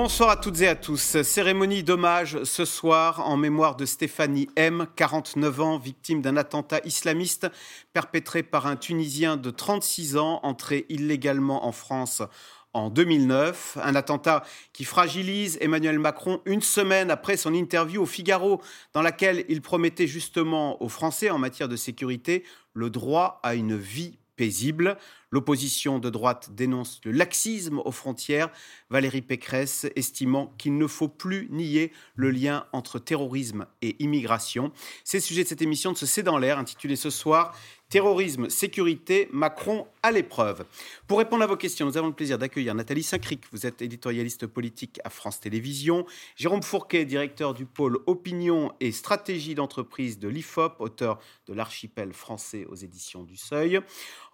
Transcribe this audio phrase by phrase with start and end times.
[0.00, 1.22] Bonsoir à toutes et à tous.
[1.22, 7.48] Cérémonie d'hommage ce soir en mémoire de Stéphanie M, 49 ans, victime d'un attentat islamiste
[7.92, 12.22] perpétré par un Tunisien de 36 ans entré illégalement en France
[12.74, 13.78] en 2009.
[13.82, 19.44] Un attentat qui fragilise Emmanuel Macron une semaine après son interview au Figaro, dans laquelle
[19.48, 24.96] il promettait justement aux Français en matière de sécurité le droit à une vie paisible.
[25.30, 28.50] L'opposition de droite dénonce le laxisme aux frontières,
[28.88, 34.72] Valérie Pécresse estimant qu'il ne faut plus nier le lien entre terrorisme et immigration.
[35.04, 37.54] C'est le sujet de cette émission de ce C'est dans l'air, intitulée ce soir
[37.90, 40.66] Terrorisme, sécurité, Macron à l'épreuve.
[41.06, 43.44] Pour répondre à vos questions, nous avons le plaisir d'accueillir Nathalie Saint-Cric.
[43.50, 46.04] Vous êtes éditorialiste politique à France Télévisions.
[46.36, 52.66] Jérôme Fourquet, directeur du pôle opinion et stratégie d'entreprise de l'IFOP, auteur de l'archipel français
[52.66, 53.80] aux éditions du Seuil.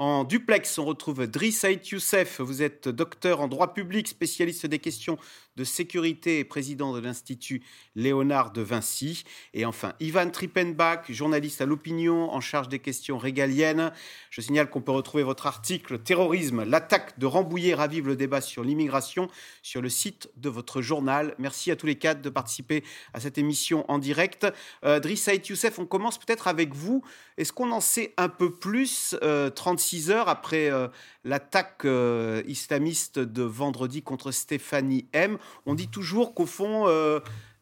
[0.00, 2.40] En duplex, on retrouve Driss Saïd Youssef.
[2.40, 5.18] Vous êtes docteur en droit public, spécialiste des questions
[5.56, 7.62] de sécurité et président de l'Institut
[7.94, 9.24] Léonard de Vinci.
[9.52, 13.92] Et enfin, Ivan Trippenbach, journaliste à l'opinion en charge des questions régaliennes.
[14.30, 18.64] Je signale qu'on peut retrouver votre article Terrorisme, l'attaque de Rambouillet ravive le débat sur
[18.64, 19.28] l'immigration
[19.62, 21.34] sur le site de votre journal.
[21.38, 24.46] Merci à tous les quatre de participer à cette émission en direct.
[24.84, 27.02] Euh, Driss Saïd Youssef, on commence peut-être avec vous.
[27.36, 29.16] Est-ce qu'on en sait un peu plus
[29.54, 30.88] 36 euh, heures après euh,
[31.24, 35.38] l'attaque euh, islamiste de vendredi contre Stéphanie M?
[35.66, 36.86] On dit toujours qu'au fond,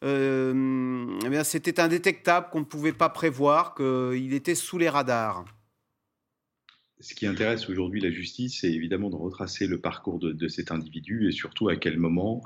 [0.03, 5.45] eh c'était indétectable, qu'on ne pouvait pas prévoir, qu'il était sous les radars.
[7.01, 11.29] Ce qui intéresse aujourd'hui la justice, c'est évidemment de retracer le parcours de, cet individu
[11.29, 12.43] et surtout à quel moment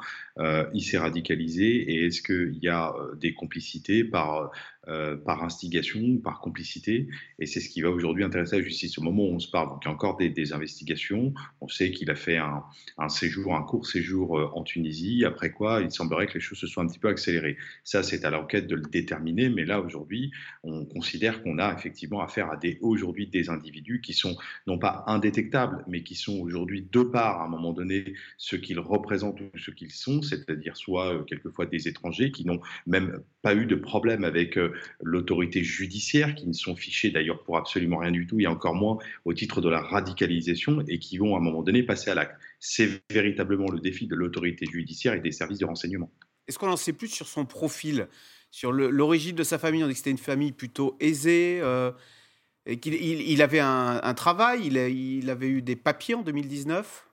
[0.73, 4.51] il s'est radicalisé et est-ce qu'il y a des complicités par
[4.89, 7.09] euh, par instigation par complicité.
[7.39, 8.99] Et c'est ce qui va aujourd'hui intéresser la justice.
[8.99, 11.35] Au moment où on se parle, donc il y a encore des, investigations.
[11.61, 12.63] On sait qu'il a fait un,
[13.09, 16.67] séjour, un court séjour euh, en Tunisie, après quoi il semblerait que les choses se
[16.67, 17.57] soient un petit peu accélérées.
[17.85, 19.49] Ça, c'est à l'enquête de le déterminer.
[19.49, 20.31] Mais là, aujourd'hui,
[20.63, 24.37] on considère qu'on a effectivement affaire à aujourd'hui, des individus qui sont
[24.67, 28.81] non pas indétectables, mais qui sont aujourd'hui de part, à un moment donné, ce qu'ils
[28.81, 33.55] représentent ou ce qu'ils sont, c'est-à-dire soit euh, quelquefois des étrangers qui n'ont même pas
[33.55, 34.59] eu de problème avec
[35.01, 38.99] l'autorité judiciaire, qui ne sont fichés d'ailleurs pour absolument rien du tout, et encore moins
[39.25, 42.35] au titre de la radicalisation, et qui vont à un moment donné passer à l'acte.
[42.59, 46.11] C'est véritablement le défi de l'autorité judiciaire et des services de renseignement.
[46.49, 48.09] Est-ce qu'on en sait plus sur son profil,
[48.51, 49.85] sur l'origine de sa famille?
[49.85, 51.61] On dit que c'était une famille plutôt aisée.
[51.63, 51.93] Euh,
[52.69, 57.06] et qu'il il, avait un, travail, il, il avait eu des papiers en 2019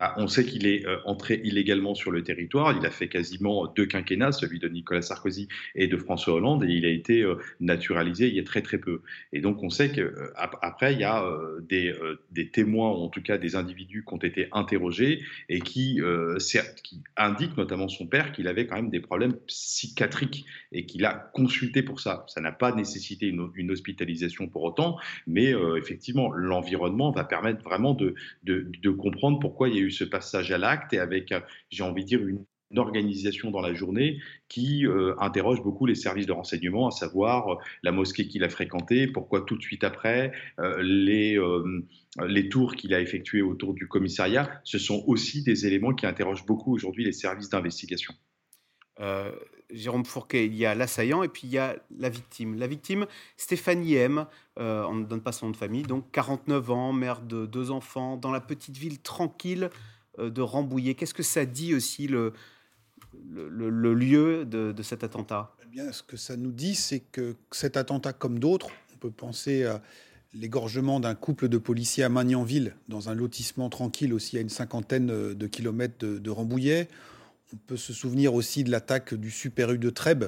[0.00, 2.76] ah, on sait qu'il est euh, entré illégalement sur le territoire.
[2.76, 5.46] Il a fait quasiment deux quinquennats, celui de Nicolas Sarkozy
[5.76, 8.78] et de François Hollande, et il a été euh, naturalisé il y a très très
[8.78, 9.02] peu.
[9.32, 11.24] Et donc on sait qu'après, euh, il y a
[12.32, 16.00] des, témoins, ou en tout cas des individus qui ont été interrogés et qui,
[16.82, 21.30] qui indiquent, notamment son père, qu'il avait quand même des problèmes psychiatriques et qu'il a
[21.32, 22.24] consulté pour ça.
[22.28, 28.14] Ça n'a pas nécessité une, hospitalisation pour autant, mais effectivement, l'environnement va permettre vraiment de,
[28.42, 31.40] de comprendre pourquoi il y a eu ce passage à l'acte et avec, euh,
[31.70, 32.44] j'ai envie de dire, une
[32.76, 34.18] organisation dans la journée
[34.48, 38.48] qui euh, interroge beaucoup les services de renseignement, à savoir euh, la mosquée qu'il a
[38.48, 40.32] fréquentée, pourquoi tout de suite après,
[40.80, 41.38] les,
[42.26, 44.60] les tours qu'il a effectués autour du commissariat.
[44.64, 48.14] Ce sont aussi des éléments qui interrogent beaucoup aujourd'hui les services d'investigation.
[49.70, 52.58] Jérôme Fourquet, il y a l'assaillant et puis il y a la victime.
[52.58, 54.26] La victime, Stéphanie M,
[54.58, 57.70] euh, on ne donne pas son nom de famille, donc 49 ans, mère de deux
[57.70, 59.70] enfants, dans la petite ville tranquille
[60.18, 60.94] euh, de Rambouillet.
[60.94, 62.32] Qu'est-ce que ça dit aussi le,
[63.94, 65.54] lieu de, cet attentat?
[65.62, 69.10] Eh bien, Ce que ça nous dit, c'est que cet attentat, comme d'autres, on peut
[69.10, 69.82] penser à
[70.34, 75.06] l'égorgement d'un couple de policiers à Magnanville, dans un lotissement tranquille aussi à une cinquantaine
[75.06, 76.88] de kilomètres de Rambouillet.
[77.52, 80.24] On peut se souvenir aussi de l'attaque du Super U de Trèbes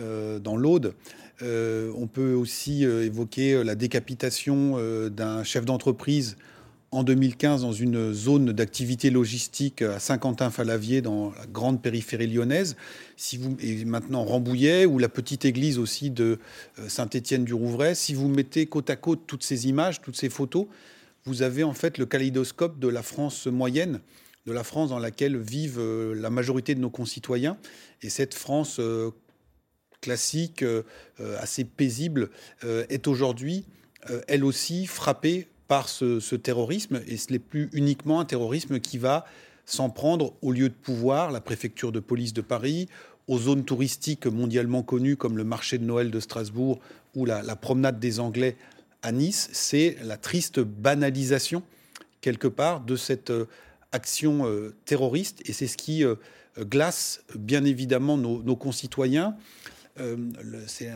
[0.00, 0.94] euh, dans l'Aude.
[1.42, 4.76] Euh, on peut aussi euh, évoquer la décapitation
[5.08, 6.36] d'un chef d'entreprise
[6.90, 12.76] en 2015 dans une zone d'activité logistique à Saint-Quentin-Falavier dans la grande périphérie lyonnaise.
[13.16, 16.38] Si vous, et maintenant Rambouillet ou la petite église aussi de
[16.88, 20.66] Saint-Étienne-du-Rouvray, si vous mettez côte à côte toutes ces images, toutes ces photos,
[21.24, 24.00] vous avez en fait le kaléidoscope de la France moyenne
[24.46, 27.56] de la France dans laquelle vivent euh, la majorité de nos concitoyens.
[28.02, 29.10] Et cette France euh,
[30.00, 30.82] classique, euh,
[31.38, 32.30] assez paisible,
[32.88, 33.66] est aujourd'hui,
[34.28, 37.00] elle aussi, frappée par ce, terrorisme.
[37.08, 39.26] Et ce n'est plus uniquement un terrorisme qui va
[39.66, 42.88] s'en prendre au lieu de pouvoir, la préfecture de police de Paris,
[43.26, 46.78] aux zones touristiques mondialement connues comme le marché de Noël de Strasbourg
[47.14, 48.56] ou la promenade des Anglais
[49.02, 49.50] à Nice.
[49.52, 51.62] C'est la triste banalisation,
[52.20, 53.32] quelque part, de cette
[53.92, 54.44] action
[54.84, 55.42] terroriste.
[55.48, 56.04] Et c'est ce qui
[56.58, 59.36] glace bien évidemment nos, concitoyens.
[60.66, 60.90] c'est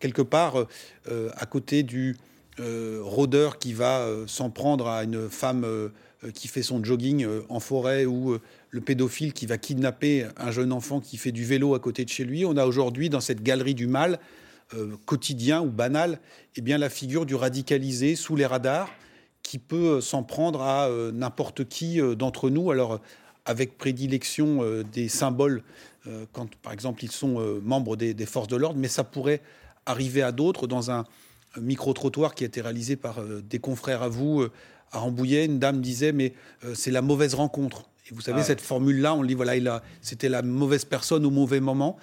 [0.00, 0.66] quelque part
[1.06, 2.16] à côté du
[2.58, 5.90] rôdeur qui va s'en prendre à une femme
[6.32, 8.38] qui fait son jogging en forêt ou
[8.70, 12.10] le pédophile qui va kidnapper un jeune enfant qui fait du vélo à côté de
[12.10, 12.44] chez lui.
[12.44, 14.18] On a aujourd'hui dans cette galerie du mal
[14.74, 16.18] euh, quotidien ou banal,
[16.56, 18.90] eh bien la figure du radicalisé sous les radars
[19.44, 22.72] qui peut euh, s'en prendre à euh, n'importe qui d'entre nous.
[22.72, 23.00] Alors
[23.46, 25.62] avec prédilection des symboles
[26.32, 29.42] quand par exemple ils sont membres des, des forces de l'ordre, mais ça pourrait
[29.84, 31.04] arriver à d'autres dans un
[31.60, 34.46] micro-trottoir qui a été réalisé par des confrères à vous
[34.92, 35.44] à Rambouillet.
[35.44, 36.32] Une dame disait mais
[36.72, 37.84] c'est la mauvaise rencontre.
[38.10, 41.96] Et vous savez, cette formule-là, on dit, voilà, c'était la mauvaise personne au mauvais moment.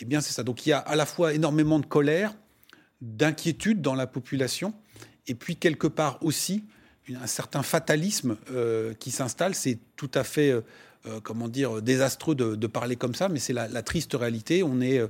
[0.00, 0.42] Eh bien, c'est ça.
[0.42, 2.34] Donc, il y a à la fois énormément de colère,
[3.02, 4.72] d'inquiétude dans la population,
[5.26, 6.64] et puis quelque part aussi
[7.10, 9.54] un certain fatalisme euh, qui s'installe.
[9.54, 10.60] C'est tout à fait, euh,
[11.06, 14.62] euh, comment dire, désastreux de, parler comme ça, mais c'est la, triste réalité.
[14.62, 15.00] On est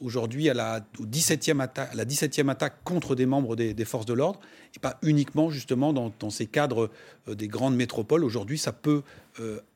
[0.00, 4.40] aujourd'hui à la, 17e attaque, la 17e attaque contre des membres des, forces de l'ordre,
[4.74, 6.90] et pas uniquement justement dans, ces cadres
[7.28, 8.24] des grandes métropoles.
[8.24, 9.02] Aujourd'hui, ça peut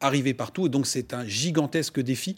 [0.01, 2.37] arriver partout, et donc c'est un gigantesque défi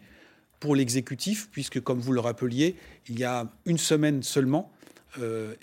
[0.60, 2.76] pour l'exécutif, puisque comme vous le rappeliez,
[3.08, 4.70] il y a une semaine seulement,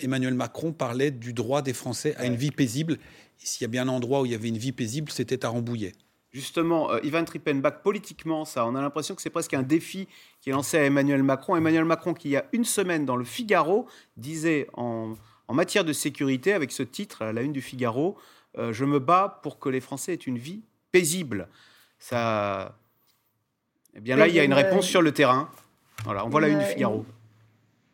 [0.00, 2.98] Emmanuel Macron parlait du droit des Français à une vie paisible.
[3.42, 5.48] S'il y a bien un endroit où il y avait une vie paisible, c'était à
[5.48, 5.92] Rambouillet.
[6.32, 10.06] Justement, euh, Ivan Trippenbach, politiquement, ça, on a l'impression que c'est presque un défi
[10.40, 11.56] qui est lancé à Emmanuel Macron.
[11.56, 15.14] Emmanuel Macron, qui il y a une semaine dans le Figaro, disait en,
[15.48, 18.16] matière de sécurité, avec ce titre à la une du Figaro,
[18.58, 21.48] euh, Je me bats pour que les Français aient une vie paisible.
[21.98, 22.78] Ça.
[23.96, 25.50] Eh bien là, il y a une réponse sur le terrain.
[26.04, 27.04] Voilà, on voit la une du Figaro.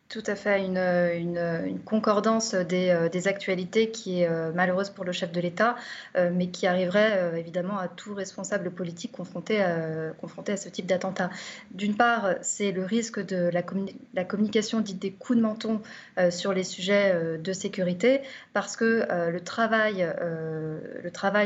[0.09, 5.11] Tout à fait, une, concordance des, euh, des, actualités qui est euh, malheureuse pour le
[5.11, 5.75] chef de l'État,
[6.15, 10.13] euh, mais qui arriverait évidemment à tout responsable politique confronté à,
[10.55, 11.29] ce type d'attentat.
[11.71, 15.81] D'une part, c'est le risque de la, communication dite des coups de menton
[16.29, 18.21] sur les sujets de sécurité,
[18.53, 20.07] parce que le, travail,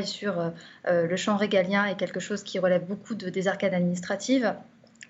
[0.06, 0.52] sur
[0.88, 4.54] le champ régalien est quelque chose qui relève beaucoup de, des arcades administratives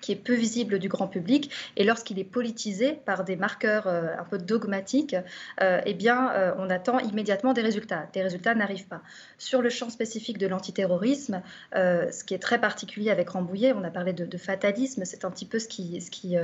[0.02, 1.52] qui est peu visible du grand public.
[1.78, 5.16] Et lorsqu'il est politisé par des marqueurs euh, un peu dogmatiques,
[5.62, 8.08] euh, eh bien, euh, on attend immédiatement des résultats.
[8.14, 9.02] Des résultats n'arrivent pas.
[9.38, 11.42] Sur le champ spécifique de l'antiterrorisme,
[11.74, 15.46] ce qui est très particulier avec Rambouillet, on a parlé de, fatalisme, c'est un petit
[15.46, 16.36] peu ce qui, ce qui,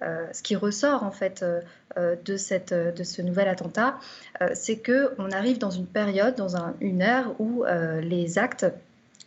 [0.00, 1.44] ce qui ressort en fait
[1.96, 3.98] de, cette, de ce nouvel attentat,
[4.54, 7.64] c'est que on arrive dans une période, dans une ère où
[8.00, 8.66] les actes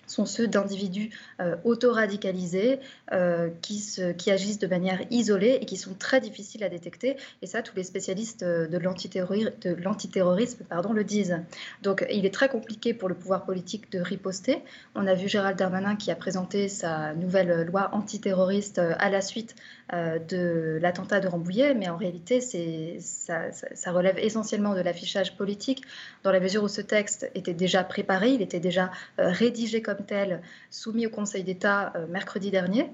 [0.07, 2.79] sont ceux d'individus euh, auto-radicalisés
[3.11, 3.81] euh, qui,
[4.17, 7.17] qui, agissent de manière isolée et qui sont très difficiles à détecter.
[7.41, 10.63] Et ça, tous les spécialistes euh, de l'antiterrorisme
[10.93, 11.39] le disent.
[11.81, 14.61] Donc il est très compliqué pour le pouvoir politique de riposter.
[14.95, 19.55] On a vu Gérald Darmanin qui a présenté sa nouvelle loi antiterroriste à la suite
[19.91, 25.83] de l'attentat de Rambouillet, mais en réalité, ça, ça relève essentiellement de l'affichage politique,
[26.23, 30.41] dans la mesure où ce texte était déjà préparé, il était déjà rédigé comme tel
[30.69, 32.89] soumis au Conseil d'État euh, mercredi dernier.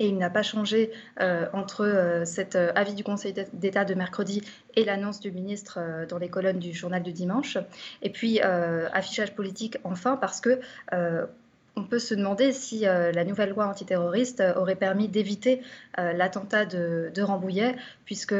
[0.00, 0.90] Et il n'a pas changé
[1.20, 4.42] euh, entre euh, cet avis du Conseil d'État de mercredi
[4.74, 7.58] et l'annonce du ministre dans les colonnes du journal du dimanche.
[8.02, 10.60] Et puis, affichage politique enfin, parce que
[11.76, 15.60] on peut se demander si la nouvelle loi antiterroriste aurait permis d'éviter
[15.96, 18.34] l'attentat de, de, Rambouillet, puisque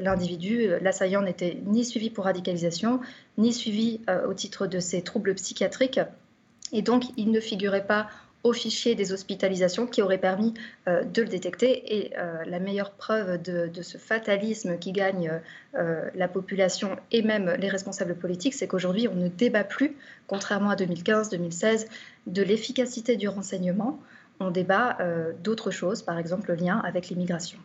[0.00, 3.00] l'individu, l'assaillant, n'était ni suivi pour radicalisation,
[3.36, 6.00] ni suivi au titre de ses troubles psychiatriques
[6.72, 8.08] et donc, il ne figurait pas
[8.44, 10.54] au fichier des hospitalisations qui aurait permis
[10.86, 11.98] euh, de le détecter.
[11.98, 15.40] Et euh, la meilleure preuve de, ce fatalisme qui gagne
[15.74, 19.96] euh, la population et même les responsables politiques, c'est qu'aujourd'hui, on ne débat plus,
[20.26, 21.86] contrairement à 2015-2016,
[22.26, 24.00] de l'efficacité du renseignement.
[24.40, 24.98] On débat
[25.42, 27.58] d'autres choses, par exemple le lien avec l'immigration.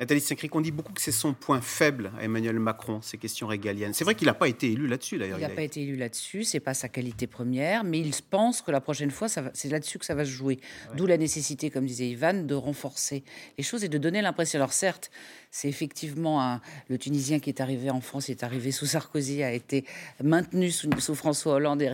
[0.00, 3.46] Nathalie Saint-Cric, on dit beaucoup que c'est son point faible à Emmanuel Macron, ces questions
[3.46, 3.92] régaliennes.
[3.92, 5.38] C'est vrai qu'il n'a pas été élu là-dessus, d'ailleurs.
[5.38, 8.70] Il n'a pas été élu là-dessus, c'est pas sa qualité première, mais il pense que
[8.70, 10.58] la prochaine fois, c'est là-dessus que ça va se jouer.
[10.96, 13.24] D'où la nécessité, comme disait Ivan, de renforcer
[13.58, 14.58] les choses et de donner l'impression.
[14.58, 15.10] Alors certes,
[15.50, 19.84] c'est effectivement le Tunisien qui est arrivé en France, est arrivé sous Sarkozy, a été
[20.22, 21.90] maintenu sous, François Hollande et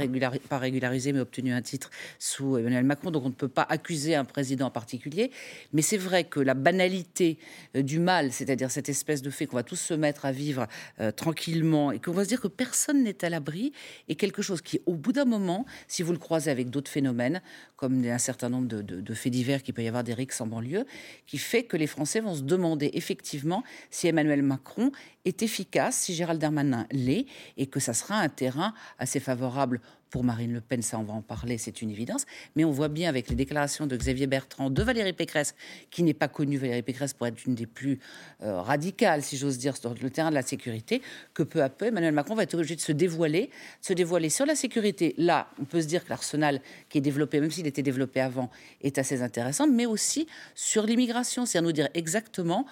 [0.48, 3.10] pas régularisé, mais obtenu un titre sous Emmanuel Macron.
[3.10, 5.30] Donc on ne peut pas accuser un président en particulier.
[5.72, 7.38] Mais c'est vrai que la banalité
[7.76, 10.66] euh, du mal, c'est-à-dire cette espèce de fait qu'on va tous se mettre à vivre
[11.00, 13.72] euh, tranquillement et qu'on va se dire que personne n'est à l'abri,
[14.08, 17.40] est quelque chose qui, au bout d'un moment, si vous le croisez avec d'autres phénomènes,
[17.76, 20.86] comme un certain nombre de, faits divers qu'il peut y avoir des rixes en banlieue,
[21.26, 23.45] qui fait que les Français vont se demander effectivement
[23.90, 24.92] si Emmanuel Macron
[25.24, 27.26] est efficace, si Gérald Darmanin l'est,
[27.56, 31.14] et que ça sera un terrain assez favorable pour Marine Le Pen, ça on va
[31.14, 32.26] en parler, c'est une évidence.
[32.54, 35.54] Mais on voit bien avec les déclarations de Xavier Bertrand, de Valérie Pécresse,
[35.90, 37.98] qui n'est pas connue, Valérie Pécresse, pour être une des plus
[38.42, 41.02] euh, radicales, si j'ose dire, sur le terrain de la sécurité,
[41.34, 43.50] que peu à peu, Emmanuel Macron va être obligé de se dévoiler,
[43.80, 45.14] se dévoiler sur la sécurité.
[45.18, 48.50] Là, on peut se dire que l'arsenal qui est développé, même s'il était développé avant,
[48.82, 52.66] est assez intéressant, mais aussi sur l'immigration, c'est à nous dire exactement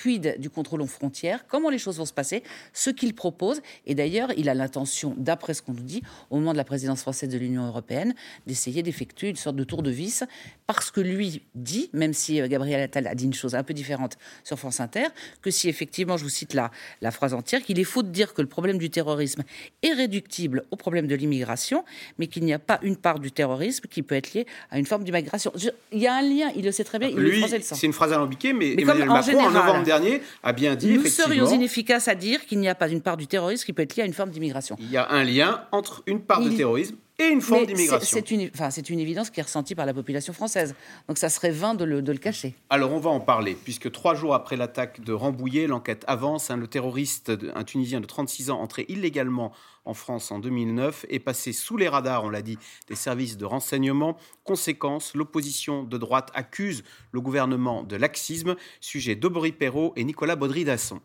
[0.00, 3.60] quid du contrôle aux frontières, comment les choses vont se passer, ce qu'il propose.
[3.86, 7.02] Et d'ailleurs, il a l'intention, d'après ce qu'on nous dit, au moment de la présidence
[7.02, 8.14] française de l'Union européenne,
[8.46, 10.24] d'essayer d'effectuer une sorte de tour de vis,
[10.66, 13.74] parce que lui dit, même si euh, Gabriel Attal a dit une chose un peu
[13.74, 15.06] différente sur France Inter,
[15.42, 18.34] que si effectivement, je vous cite la, la phrase entière, qu'il est faux de dire
[18.34, 19.42] que le problème du terrorisme
[19.82, 21.84] est réductible au problème de l'immigration,
[22.18, 24.86] mais qu'il n'y a pas une part du terrorisme qui peut être liée à une
[24.86, 25.52] forme d'immigration.
[25.92, 27.92] Il y a un lien, il le sait très bien, il Lui, le C'est une
[27.92, 30.92] phrase alambiquée, mais, mais Emmanuel Macron, en novembre dernier a bien dit.
[30.92, 33.82] Nous serions inefficaces à dire qu'il n'y a pas une part du terrorisme qui peut
[33.82, 34.76] être liée à une forme d'immigration.
[34.78, 38.16] Il y a un lien entre une part de terrorisme et une forme d'immigration.
[38.18, 40.74] C'est une, enfin, une évidence qui est ressentie par la population française.
[41.08, 42.54] Donc ça serait vain de le, de le, cacher.
[42.70, 46.50] Alors on va en parler, puisque trois jours après l'attaque de Rambouillet, l'enquête avance.
[46.50, 49.52] Hein, le terroriste, un Tunisien de 36 ans, entré illégalement
[49.88, 53.46] en France en 2009, est passé sous les radars, on l'a dit, des services de
[53.46, 54.18] renseignement.
[54.44, 58.54] Conséquence, l'opposition de droite accuse le gouvernement de laxisme.
[58.80, 61.00] Sujet d'Aubry Perrault et Nicolas Baudry-Dasson.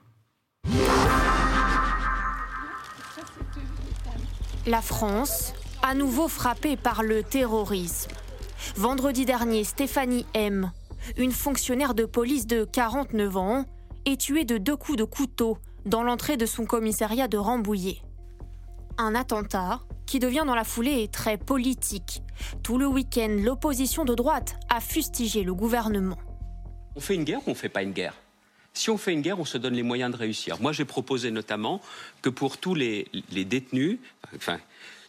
[4.65, 8.11] La France, à nouveau frappée par le terrorisme.
[8.75, 10.71] Vendredi dernier, Stéphanie M.,
[11.17, 13.65] une fonctionnaire de police de 49 ans,
[14.05, 18.01] est tuée de deux coups de couteau dans l'entrée de son commissariat de Rambouillet.
[18.97, 22.21] Un attentat qui devient dans la foulée très politique.
[22.61, 26.17] Tout le week-end, l'opposition de droite a fustigé le gouvernement.
[26.95, 28.13] On fait une guerre ou on ne fait pas une guerre?
[28.73, 30.59] Si on fait une guerre, on se donne les moyens de réussir.
[30.61, 31.81] Moi, j'ai proposé notamment
[32.21, 33.99] que pour tous les, les détenus,
[34.35, 34.59] enfin,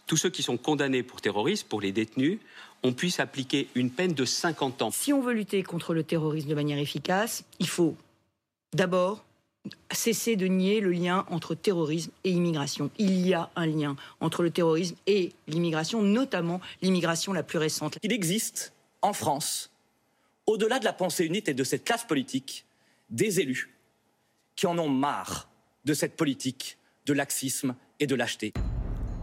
[0.06, 2.38] tous ceux qui sont condamnés pour terrorisme, pour les détenus,
[2.82, 4.90] on puisse appliquer une peine de 50 ans.
[4.90, 7.96] Si on veut lutter contre le terrorisme de manière efficace, il faut
[8.74, 9.24] d'abord
[9.90, 12.90] cesser de nier le lien entre terrorisme et immigration.
[12.98, 17.98] Il y a un lien entre le terrorisme et l'immigration, notamment l'immigration la plus récente.
[18.02, 19.70] Il existe en France,
[20.46, 22.64] au-delà de la pensée unique et de cette classe politique,
[23.10, 23.74] des élus
[24.56, 25.48] qui en ont marre
[25.84, 28.52] de cette politique de laxisme et de lâcheté.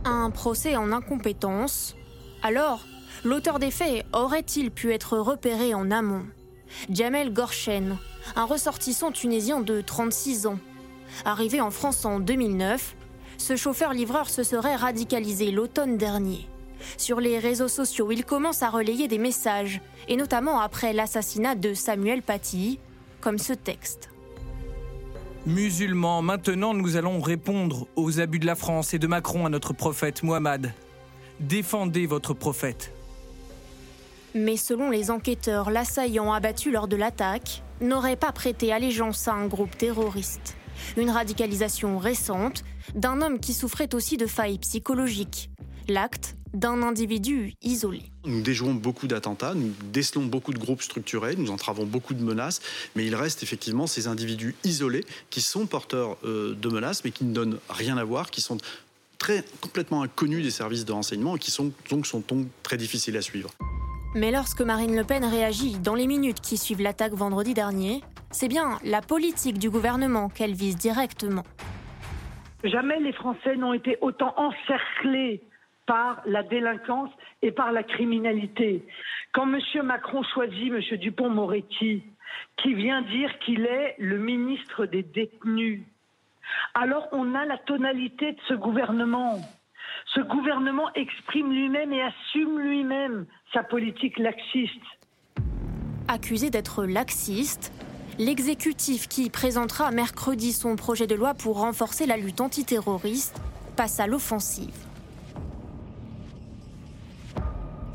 [0.05, 1.95] Un procès en incompétence
[2.43, 2.85] Alors,
[3.23, 6.25] l'auteur des faits aurait-il pu être repéré en amont?
[6.89, 7.97] Jamel Gorshen,
[8.35, 10.59] un ressortissant tunisien de 36 ans.
[11.25, 12.95] Arrivé en France en 2009,
[13.37, 16.47] ce chauffeur-livreur se serait radicalisé l'automne dernier.
[16.97, 21.73] Sur les réseaux sociaux, il commence à relayer des messages, et notamment après l'assassinat de
[21.73, 22.79] Samuel Paty,
[23.19, 24.09] comme ce texte.
[25.45, 29.73] Musulmans, maintenant nous allons répondre aux abus de la France et de Macron à notre
[29.73, 30.71] prophète Muhammad.
[31.39, 32.93] Défendez votre prophète.
[34.33, 39.47] Mais selon les enquêteurs, l'assaillant abattu lors de l'attaque n'aurait pas prêté allégeance à un
[39.47, 40.55] groupe terroriste.
[40.95, 42.63] Une radicalisation récente
[42.95, 45.49] d'un homme qui souffrait aussi de failles psychologiques.
[45.89, 48.03] L'acte d'un individu isolé.
[48.25, 52.61] Nous déjouons beaucoup d'attentats, nous décelons beaucoup de groupes structurés, nous entravons beaucoup de menaces,
[52.95, 57.23] mais il reste effectivement ces individus isolés qui sont porteurs euh, de menaces, mais qui
[57.23, 58.57] ne donnent rien à voir, qui sont
[59.17, 63.15] très complètement inconnus des services de renseignement et qui sont donc, sont donc très difficiles
[63.17, 63.51] à suivre.
[64.13, 68.49] Mais lorsque Marine Le Pen réagit dans les minutes qui suivent l'attaque vendredi dernier, c'est
[68.49, 71.43] bien la politique du gouvernement qu'elle vise directement.
[72.65, 75.41] Jamais les Français n'ont été autant encerclés
[75.85, 77.09] par la délinquance
[77.41, 78.85] et par la criminalité.
[79.31, 79.85] Quand M.
[79.85, 80.97] Macron choisit M.
[80.97, 82.03] Dupont-Moretti,
[82.57, 85.83] qui vient dire qu'il est le ministre des détenus,
[86.73, 89.39] alors on a la tonalité de ce gouvernement.
[90.13, 94.71] Ce gouvernement exprime lui-même et assume lui-même sa politique laxiste.
[96.07, 97.71] Accusé d'être laxiste,
[98.17, 103.41] l'exécutif qui présentera mercredi son projet de loi pour renforcer la lutte antiterroriste
[103.75, 104.73] passe à l'offensive.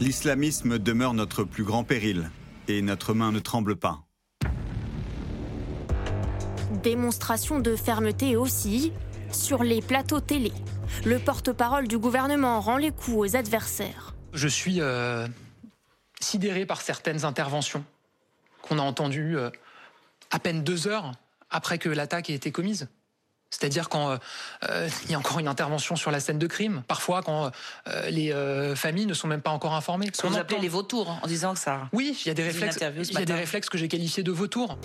[0.00, 2.30] L'islamisme demeure notre plus grand péril
[2.68, 4.02] et notre main ne tremble pas.
[6.82, 8.92] Démonstration de fermeté aussi
[9.32, 10.52] sur les plateaux télé.
[11.04, 14.14] Le porte-parole du gouvernement rend les coups aux adversaires.
[14.32, 15.26] Je suis euh,
[16.20, 17.84] sidéré par certaines interventions
[18.62, 19.50] qu'on a entendues euh,
[20.30, 21.12] à peine deux heures
[21.50, 22.88] après que l'attaque ait été commise.
[23.50, 24.16] C'est-à-dire quand euh,
[24.68, 27.50] euh, il y a encore une intervention sur la scène de crime, parfois quand
[27.88, 28.32] euh, les
[28.74, 30.08] familles ne sont même pas encore informées.
[30.12, 31.88] Ce qu'on vous appelez les vautours, en disant que ça.
[31.92, 32.78] Oui, il y a des réflexes.
[32.80, 34.78] Il y a des réflexes que j'ai qualifiés de vautours.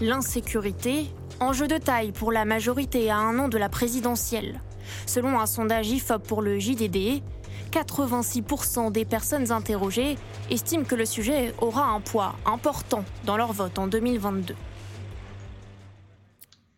[0.00, 1.06] L'insécurité,
[1.40, 4.60] enjeu de taille pour la majorité à un an de la présidentielle.
[5.06, 7.22] Selon un sondage IFOP pour le JDD,
[7.76, 10.16] 86% des personnes interrogées
[10.50, 14.54] estiment que le sujet aura un poids important dans leur vote en 2022.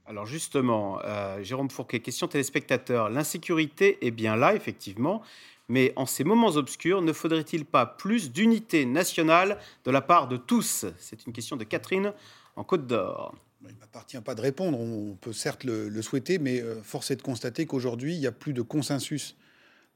[0.06, 3.10] Alors justement, euh, Jérôme Fourquet, question téléspectateur.
[3.10, 5.22] L'insécurité est bien là, effectivement,
[5.68, 10.36] mais en ces moments obscurs, ne faudrait-il pas plus d'unité nationale de la part de
[10.36, 10.84] tous?
[10.98, 12.12] C'est une question de Catherine
[12.56, 13.36] en Côte d'Or.
[13.62, 14.80] Il ne m'appartient pas de répondre.
[14.80, 18.32] On peut certes le, souhaiter, mais euh, force est de constater qu'aujourd'hui, il n'y a
[18.32, 19.36] plus de consensus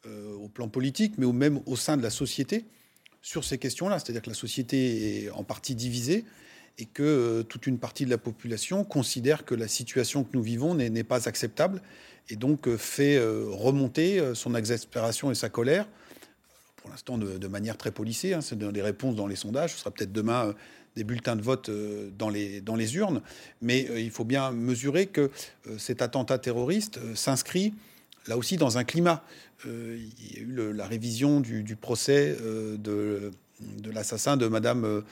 [0.08, 2.64] euh, au plan politique, mais même au sein de la société
[3.20, 4.00] sur ces questions-là.
[4.00, 6.24] C'est-à-dire que la société est en partie divisée
[6.76, 10.42] et que euh, toute une partie de la population considère que la situation que nous
[10.42, 11.82] vivons n'est pas acceptable
[12.28, 15.86] et donc euh, fait remonter son exaspération et sa colère,
[16.78, 19.92] pour l'instant de, manière très policée, hein, c'est des réponses dans les sondages, ce sera
[19.92, 20.52] peut-être demain
[20.96, 21.70] des bulletins de vote
[22.18, 23.22] dans les, dans les urnes,
[23.60, 25.30] mais il faut bien mesurer que
[25.78, 27.72] cet attentat terroriste s'inscrit
[28.26, 29.22] là aussi dans un climat.
[29.64, 32.36] Il y a eu la révision du, procès
[32.78, 33.32] de
[33.82, 35.02] de l'assassin de Madame euh,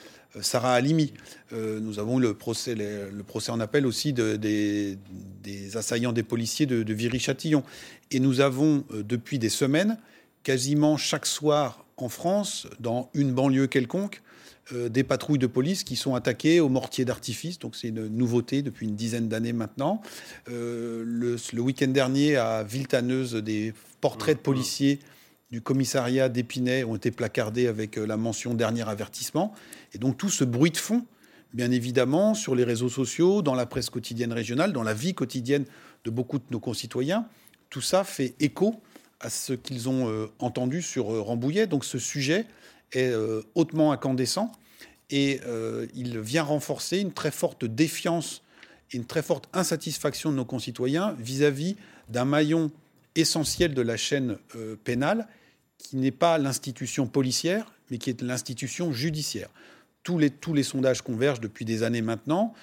[0.41, 1.13] Sarah Halimi.
[1.53, 4.97] Euh, nous avons eu le procès, le procès en appel aussi des,
[5.75, 7.63] assaillants des policiers de, Viry-Châtillon.
[8.11, 9.97] Et nous avons euh, depuis des semaines,
[10.43, 14.21] quasiment chaque soir en France, dans une banlieue quelconque,
[14.71, 17.59] des patrouilles de police qui sont attaquées au mortier d'artifice.
[17.59, 20.01] Donc c'est une nouveauté depuis une dizaine d'années maintenant.
[20.47, 24.43] le, le week-end dernier, à Villetaneuse, des portraits de mmh, mmh.
[24.43, 24.99] policiers
[25.51, 29.53] du commissariat d'Épinay ont été placardés avec euh, la mention dernier avertissement.
[29.93, 31.05] Et donc tout ce bruit de fond,
[31.53, 35.65] bien évidemment, sur les réseaux sociaux, dans la presse quotidienne régionale, dans la vie quotidienne
[36.05, 37.27] de beaucoup de nos concitoyens,
[37.69, 38.81] tout ça fait écho
[39.19, 41.67] à ce qu'ils ont euh, entendu sur euh, Rambouillet.
[41.67, 42.45] Donc ce sujet
[42.93, 43.13] est
[43.55, 44.51] hautement incandescent
[45.09, 45.39] et
[45.93, 48.41] il vient renforcer une très forte défiance
[48.91, 51.75] et une très forte insatisfaction de nos concitoyens vis-à-vis
[52.09, 52.71] d'un maillon
[53.15, 54.37] essentiel de la chaîne
[54.83, 55.27] pénale
[55.77, 59.49] qui n'est pas l'institution policière, mais qui est l'institution judiciaire.
[60.03, 62.53] Tous les, tous les sondages convergent depuis des années maintenant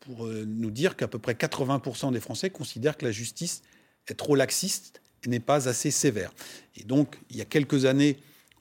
[0.00, 3.62] pour euh, nous dire qu'à peu près 80% des Français considèrent que la justice
[4.08, 6.32] est trop laxiste et n'est pas assez sévère.
[6.76, 8.18] Et donc, il y a quelques années,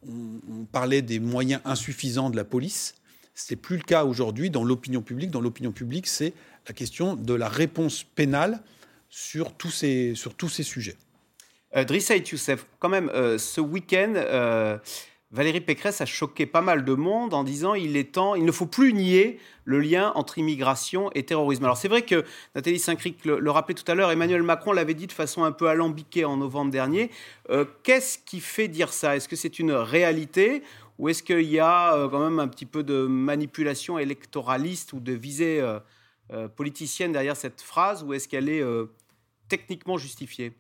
[0.08, 2.96] on, parlait des moyens insuffisants de la police.
[3.34, 5.32] Ce n'est plus le cas aujourd'hui dans l'opinion publique.
[5.32, 6.34] Dans l'opinion publique, c'est
[6.68, 8.62] la question de la réponse pénale
[9.10, 10.98] sur tous ces, sur tous ces sujets.
[11.76, 14.78] Euh, Drissa Youssef, quand même, euh, ce week-end, euh,
[15.36, 18.54] Valérie Pécresse a choqué pas mal de monde en disant il est temps, il ne
[18.54, 21.66] faut plus nier le lien entre immigration et terrorisme.
[21.66, 22.24] Alors c'est vrai que
[22.56, 25.68] Nathalie Saint-Cric le, rappelait tout à l'heure, Emmanuel Macron l'avait dit de façon un peu
[25.68, 27.12] alambiquée en novembre dernier.
[27.84, 29.18] Qu'est-ce qui fait dire ça?
[29.18, 30.64] Est-ce que c'est une réalité
[31.00, 35.12] ou est-ce qu'il y a quand même un petit peu de manipulation électoraliste ou de
[35.12, 35.62] visée
[36.56, 38.64] politicienne derrière cette phrase ou est-ce qu'elle est
[39.50, 40.54] techniquement justifiée?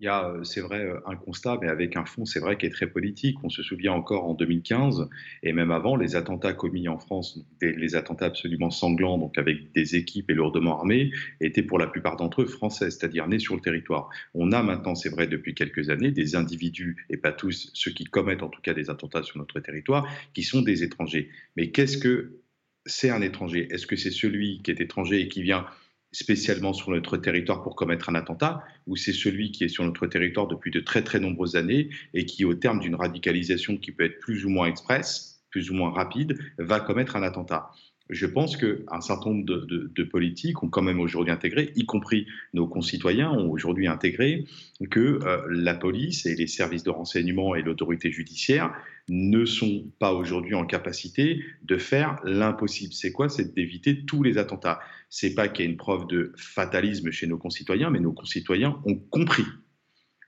[0.00, 2.58] Il y a, euh, c'est vrai, euh, un constat, mais avec un fond, c'est vrai,
[2.58, 3.36] qui est très politique.
[3.44, 5.08] On se souvient encore en 2015,
[5.42, 9.94] et même avant, les attentats commis en France, les attentats absolument sanglants, donc avec des
[9.94, 13.60] équipes et lourdement armées, étaient pour la plupart d'entre eux français, c'est-à-dire nés sur le
[13.60, 14.10] territoire.
[14.34, 18.04] On a maintenant, c'est vrai, depuis quelques années, des individus, et pas tous, ceux qui
[18.04, 21.30] commettent en tout cas des attentats sur notre territoire, qui sont des étrangers.
[21.56, 22.40] Mais qu'est-ce que
[22.84, 23.68] c'est un étranger?
[23.70, 25.66] Est-ce que c'est celui qui est étranger et qui vient
[26.14, 30.06] spécialement sur notre territoire pour commettre un attentat, ou c'est celui qui est sur notre
[30.06, 34.04] territoire depuis de très très nombreuses années et qui, au terme d'une radicalisation qui peut
[34.04, 37.70] être plus ou moins express, plus ou moins rapide, va commettre un attentat
[38.10, 42.66] je pense qu'un certain nombre de, politiques ont quand même aujourd'hui intégré, y compris nos
[42.66, 44.44] concitoyens ont aujourd'hui intégré,
[44.90, 48.74] que euh, la police et les services de renseignement et l'autorité judiciaire
[49.08, 52.92] ne sont pas aujourd'hui en capacité de faire l'impossible.
[52.92, 53.28] C'est quoi?
[53.28, 54.80] C'est d'éviter tous les attentats.
[55.08, 58.80] C'est pas qu'il y ait une preuve de fatalisme chez nos concitoyens, mais nos concitoyens
[58.84, 59.44] ont compris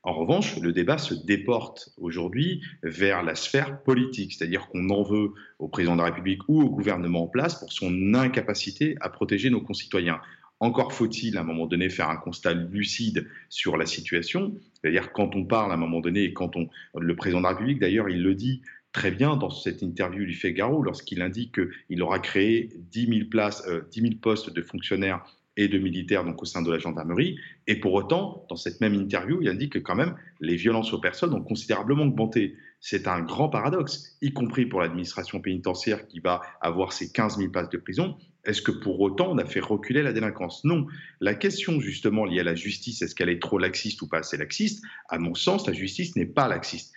[0.07, 5.33] en revanche, le débat se déporte aujourd'hui vers la sphère politique, c'est-à-dire qu'on en veut
[5.59, 9.51] au président de la République ou au gouvernement en place pour son incapacité à protéger
[9.51, 10.21] nos concitoyens.
[10.61, 15.35] Encore faut-il à un moment donné faire un constat lucide sur la situation, c'est-à-dire quand
[15.35, 18.09] on parle à un moment donné et quand on, le président de la République d'ailleurs
[18.09, 22.71] il le dit très bien dans cette interview du Figaro lorsqu'il indique qu'il aura créé
[22.93, 26.71] 10 000, places, 10 000 postes de fonctionnaires et de militaires donc au sein de
[26.71, 27.39] la gendarmerie.
[27.67, 31.01] Et pour autant, dans cette même interview, il indique que quand même les violences aux
[31.01, 32.57] personnes ont considérablement augmenté.
[32.81, 37.51] C'est un grand paradoxe, y compris pour l'administration pénitentiaire qui va avoir ses 15 000
[37.51, 38.17] places de prison.
[38.45, 40.63] Est-ce que pour autant on a fait reculer la délinquance?
[40.63, 40.87] Non.
[41.21, 44.37] La question justement liée à la justice, est-ce qu'elle est trop laxiste ou pas assez
[44.37, 44.85] laxiste?
[45.09, 46.93] À mon sens, la justice n'est pas laxiste.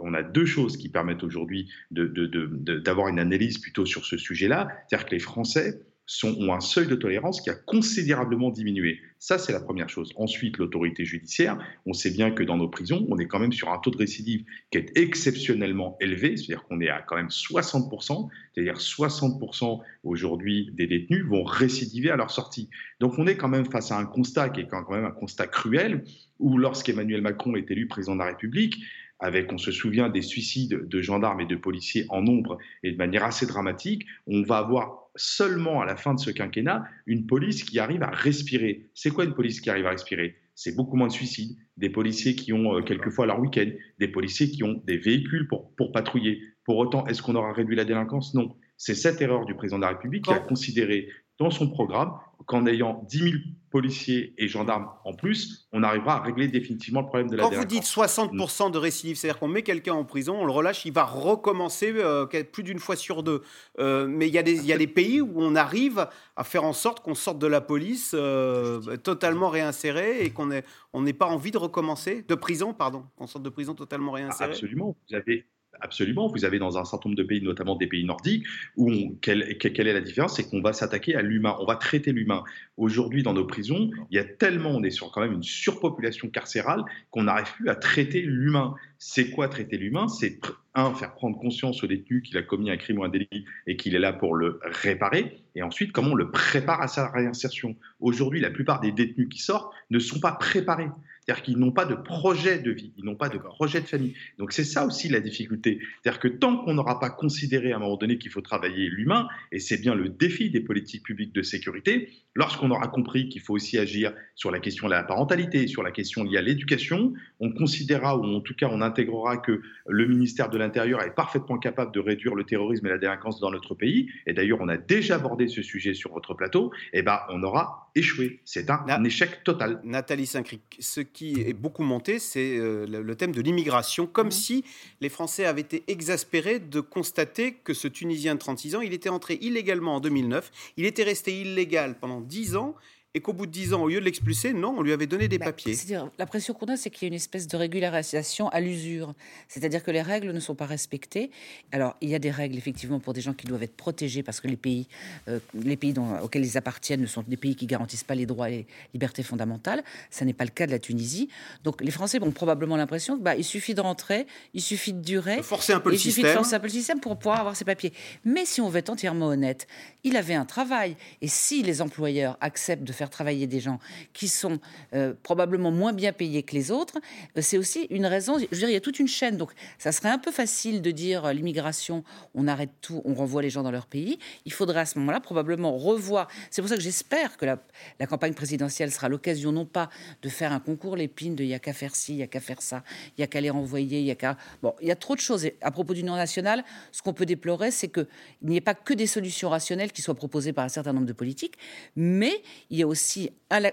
[0.00, 4.68] On a deux choses qui permettent aujourd'hui d'avoir une analyse plutôt sur ce sujet-là.
[4.86, 9.00] C'est-à-dire que les Français sont, ont un seuil de tolérance qui a considérablement diminué.
[9.18, 10.12] Ça, c'est la première chose.
[10.16, 11.58] Ensuite, l'autorité judiciaire.
[11.84, 13.96] On sait bien que dans nos prisons, on est quand même sur un taux de
[13.96, 20.70] récidive qui est exceptionnellement élevé, c'est-à-dire qu'on est à quand même 60%, c'est-à-dire 60% aujourd'hui
[20.74, 22.70] des détenus vont récidiver à leur sortie.
[23.00, 25.48] Donc on est quand même face à un constat qui est quand même un constat
[25.48, 26.04] cruel,
[26.38, 28.82] où lorsqu'Emmanuel Macron est élu président de la République,
[29.18, 32.96] avec, on se souvient, des suicides de gendarmes et de policiers en nombre et de
[32.96, 37.64] manière assez dramatique, on va avoir seulement à la fin de ce quinquennat une police
[37.64, 38.90] qui arrive à respirer.
[38.94, 40.36] C'est quoi une police qui arrive à respirer?
[40.54, 44.50] C'est beaucoup moins de suicides, des policiers qui ont euh, quelquefois leur week-end, des policiers
[44.50, 46.40] qui ont des véhicules pour, pour patrouiller.
[46.64, 48.34] Pour autant, est-ce qu'on aura réduit la délinquance?
[48.34, 48.56] Non.
[48.78, 52.12] C'est cette erreur du président de la République qui a considéré dans son programme
[52.46, 53.30] qu'en ayant 10 000
[53.70, 57.50] policiers et gendarmes en plus, on arrivera à régler définitivement le problème de la Quand
[57.50, 60.92] vous dites 60% de récidive, c'est-à-dire qu'on met quelqu'un en prison, on le relâche, il
[60.92, 63.42] va recommencer euh, plus d'une fois sur deux.
[63.80, 66.64] Euh, mais il y, a des, y a des pays où on arrive à faire
[66.64, 71.26] en sorte qu'on sorte de la police euh, totalement réinséré et qu'on n'ait on pas
[71.26, 74.50] envie de recommencer, de prison, pardon, qu'on sorte de prison totalement réinséré.
[74.50, 74.96] Absolument.
[75.08, 75.46] Vous avez
[75.80, 76.28] Absolument.
[76.28, 78.44] Vous avez dans un certain nombre de pays, notamment des pays nordiques,
[78.76, 80.36] où quelle, est la différence?
[80.36, 82.44] C'est qu'on va s'attaquer à l'humain, on va traiter l'humain.
[82.76, 86.28] Aujourd'hui, dans nos prisons, il y a tellement, on est sur quand même une surpopulation
[86.28, 88.74] carcérale qu'on n'arrive plus à traiter l'humain.
[88.98, 90.08] C'est quoi traiter l'humain?
[90.08, 90.40] C'est
[90.74, 93.76] un, faire prendre conscience au détenu qu'il a commis un crime ou un délit et
[93.76, 95.42] qu'il est là pour le réparer.
[95.54, 97.76] Et ensuite, comment on le prépare à sa réinsertion?
[98.00, 100.88] Aujourd'hui, la plupart des détenus qui sortent ne sont pas préparés.
[101.26, 104.14] C'est-à-dire qu'ils n'ont pas de projet de vie, ils n'ont pas de projet de famille.
[104.38, 105.80] Donc c'est ça aussi la difficulté.
[106.02, 109.26] C'est-à-dire que tant qu'on n'aura pas considéré à un moment donné qu'il faut travailler l'humain,
[109.50, 113.54] et c'est bien le défi des politiques publiques de sécurité, lorsqu'on aura compris qu'il faut
[113.54, 117.50] aussi agir sur la question de la parentalité, sur la question liée à l'éducation, on
[117.50, 121.92] considérera, ou en tout cas on intégrera que le ministère de l'Intérieur est parfaitement capable
[121.92, 125.16] de réduire le terrorisme et la délinquance dans notre pays, et d'ailleurs on a déjà
[125.16, 128.40] abordé ce sujet sur votre plateau, et eh ben on aura échoué.
[128.44, 129.80] C'est un, échec total.
[129.82, 134.64] Nathalie Saint-Cric, ce qui est beaucoup monté, c'est euh, le, thème de l'immigration, comme si
[135.00, 139.08] les Français avaient été exaspérés de constater que ce Tunisien de 36 ans, il était
[139.08, 142.74] entré illégalement en 2009, il était resté illégal pendant 10 ans,
[143.16, 145.26] et qu'au bout de 10 ans, au lieu de l'expulser, non, on lui avait donné
[145.26, 145.72] des bah, papiers.
[145.72, 149.14] C'est-à-dire, la pression qu'on a, c'est qu'il y a une espèce de régularisation à l'usure.
[149.48, 151.30] C'est-à-dire que les règles ne sont pas respectées.
[151.72, 154.38] Alors, il y a des règles, effectivement, pour des gens qui doivent être protégés parce
[154.38, 154.86] que les pays,
[155.28, 158.52] euh, les pays auxquels ils appartiennent sont des pays qui garantissent pas les droits et
[158.52, 159.82] les libertés fondamentales.
[160.10, 161.30] Ça n'est pas le cas de la Tunisie.
[161.64, 165.42] Donc, les Français ont probablement l'impression qu'il bah, suffit de rentrer, il suffit de durer.
[165.42, 166.10] forcer un peu le système.
[166.10, 167.94] Il suffit de forcer un peu le système pour pouvoir avoir ses papiers.
[168.26, 169.66] Mais si on veut être entièrement honnête,
[170.04, 170.96] il avait un travail.
[171.22, 173.78] Et si les employeurs acceptent de faire travailler des gens
[174.12, 174.58] qui sont
[174.94, 176.98] euh, probablement moins bien payés que les autres,
[177.36, 178.38] euh, c'est aussi une raison.
[178.38, 179.36] Je veux dire, il y a toute une chaîne.
[179.36, 183.42] Donc, ça serait un peu facile de dire euh, l'immigration, on arrête tout, on renvoie
[183.42, 184.18] les gens dans leur pays.
[184.44, 186.28] Il faudrait à ce moment-là probablement revoir.
[186.50, 187.58] C'est pour ça que j'espère que la,
[188.06, 189.90] campagne présidentielle sera l'occasion non pas
[190.22, 192.26] de faire un concours l'épine de il n'y a qu'à faire ci, il n'y a
[192.26, 194.36] qu'à faire ça, il n'y a qu'à les renvoyer, il y a qu'à.
[194.62, 195.44] Bon, il y a trop de choses.
[195.44, 198.06] Et à propos du non national, ce qu'on peut déplorer, c'est qu'il
[198.42, 201.12] n'y ait pas que des solutions rationnelles qui soient proposées par un certain nombre de
[201.12, 201.54] politiques,
[201.94, 202.95] mais il y a aussi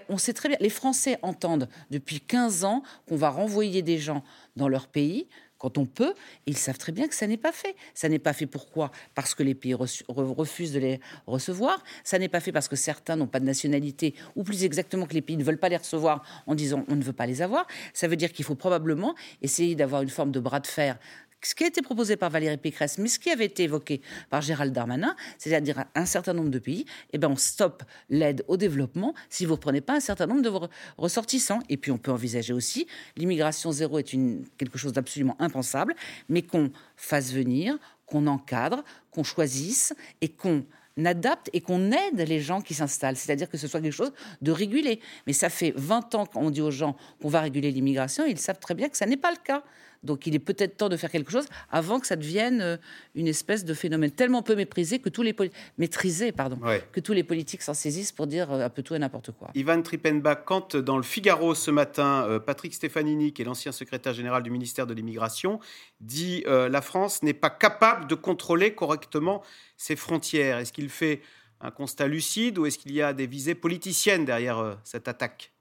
[0.09, 4.23] on sait très bien, les Français entendent depuis 15 ans qu'on va renvoyer des gens
[4.55, 5.27] dans leur pays
[5.63, 6.13] quand on peut,
[6.45, 7.77] ils savent très bien que ça n'est pas fait.
[7.93, 8.91] Ça n'est pas fait pourquoi?
[9.15, 11.81] Parce que les pays refusent de les recevoir.
[12.03, 15.13] Ça n'est pas fait parce que certains n'ont pas de nationalité, ou plus exactement que
[15.13, 17.65] les pays ne veulent pas les recevoir en disant on ne veut pas les avoir.
[17.93, 20.99] Ça veut dire qu'il faut probablement essayer d'avoir une forme de bras de fer
[21.45, 24.41] ce qui a été proposé par Valérie Pécresse, mais ce qui avait été évoqué par
[24.41, 29.13] Gérald Darmanin, c'est-à-dire un certain nombre de pays, eh ben on stoppe l'aide au développement
[29.29, 30.51] si vous ne prenez pas un certain nombre de
[30.97, 31.60] ressortissants.
[31.69, 35.95] Et puis on peut envisager aussi, l'immigration zéro est une, quelque chose d'absolument impensable,
[36.29, 40.63] mais qu'on fasse venir, qu'on encadre, qu'on choisisse et qu'on
[41.03, 43.15] adapte et qu'on aide les gens qui s'installent.
[43.15, 44.99] C'est-à-dire que ce soit quelque chose de régulé.
[45.27, 48.60] Mais ça fait 20 ans qu'on dit aux gens qu'on va réguler l'immigration, ils savent
[48.60, 49.63] très bien que ça n'est pas le cas.
[50.04, 52.78] Donc il est peut-être temps de faire quelque chose avant que ça devienne euh,
[53.16, 55.36] une espèce de phénomène tellement peu méprisé que tous les
[55.78, 56.60] maîtrisé, pardon,
[56.92, 59.50] que tous les politiques s'en saisissent pour dire euh, un peu tout et n'importe quoi.
[59.56, 64.13] Ivan Trippenbach, quand dans le Figaro ce matin, euh, Patrick Stefanini, qui est l'ancien secrétaire
[64.13, 65.60] général du ministère de l'Immigration,
[66.00, 69.42] dit la France n'est pas capable de contrôler correctement
[69.78, 70.58] ses frontières.
[70.58, 71.22] Est-ce qu'il fait
[71.62, 75.53] un constat lucide ou est-ce qu'il y a des visées politiciennes derrière cette attaque?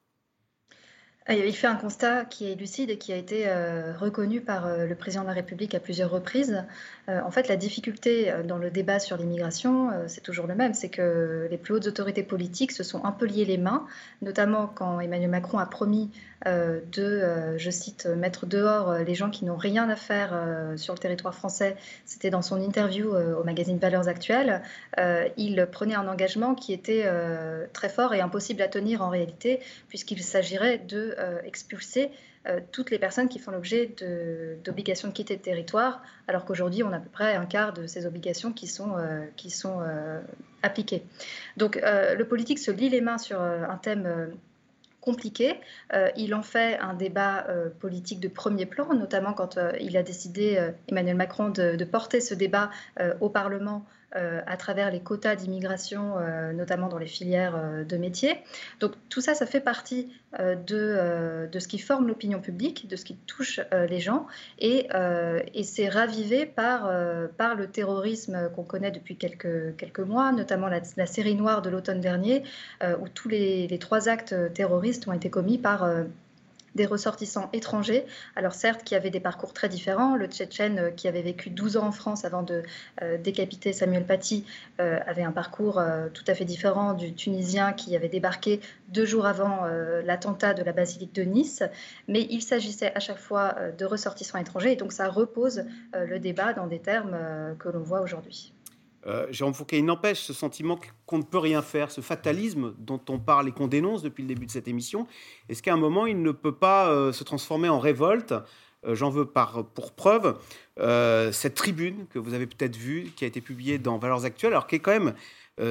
[1.29, 4.87] Il fait un constat qui est lucide et qui a été euh, reconnu par euh,
[4.87, 6.65] le président de la République à plusieurs reprises.
[7.09, 10.89] Euh, en fait, la difficulté dans le débat sur l'immigration, c'est toujours le même, c'est
[10.89, 13.87] que les plus hautes autorités politiques se sont un peu liées les mains,
[14.21, 16.11] notamment quand Emmanuel Macron a promis
[16.47, 20.33] de, je cite, mettre dehors les gens qui n'ont rien à faire
[20.77, 21.77] sur le territoire français.
[22.05, 24.63] C'était dans son interview au magazine Valeurs Actuelles.
[25.37, 27.07] il prenait un engagement qui était
[27.73, 32.11] très fort et impossible à tenir en réalité, puisqu'il s'agirait de expulser
[32.49, 33.95] euh, toutes les personnes qui font l'objet
[34.65, 37.87] d'obligations de, quitter le territoire, alors qu'aujourd'hui, on a à peu près un quart de
[37.87, 40.21] ces obligations qui sont, euh, qui sont euh,
[40.63, 41.05] appliquées.
[41.57, 44.33] Donc, le politique se lie les mains sur un thème
[45.03, 45.61] compliqué.
[46.17, 47.47] il en fait un débat
[47.81, 52.71] politique de premier plan, notamment quand il a décidé, Emmanuel Macron, de, porter ce débat
[53.21, 54.02] au Parlement euh,
[54.46, 58.37] à travers les quotas d'immigration, euh, notamment dans les filières euh, de métiers.
[58.81, 63.05] Donc tout ça, ça fait partie de, de, ce qui forme l'opinion publique, de ce
[63.05, 64.27] qui touche les gens,
[64.59, 64.88] et,
[65.53, 66.90] et c'est ravivé par,
[67.37, 72.01] par le terrorisme qu'on connaît depuis quelques, quelques mois, notamment la, série noire de l'automne
[72.01, 72.44] dernier,
[72.83, 75.87] où tous les, trois actes terroristes ont été commis par
[76.75, 78.07] des ressortissants étrangers,
[78.37, 80.17] alors certes qui avaient des parcours très différents.
[80.17, 82.63] Le Tchétchène euh, qui avait vécu 12 ans en France avant de
[83.03, 84.45] euh, décapiter Samuel Paty
[84.81, 85.83] euh, avait un parcours
[86.13, 89.67] tout à fait différent du Tunisien qui avait débarqué deux jours avant
[90.05, 91.63] l'attentat de la basilique de Nice.
[92.09, 96.53] Mais il s'agissait à chaque fois de ressortissants étrangers et donc ça repose le débat
[96.53, 97.17] dans des termes
[97.59, 98.53] que l'on voit aujourd'hui.
[99.07, 103.01] Euh, Jérôme Fouquet, il n'empêche ce sentiment qu'on ne peut rien faire, ce fatalisme dont
[103.09, 105.07] on parle et qu'on dénonce depuis le début de cette émission.
[105.49, 108.33] Est-ce qu'à un moment, il ne peut pas euh, se transformer en révolte?
[108.87, 110.38] Euh, J'en veux par, pour preuve
[111.33, 114.67] cette tribune que vous avez peut-être vue, qui a été publiée dans Valeurs Actuelles, alors
[114.67, 115.15] qui est quand même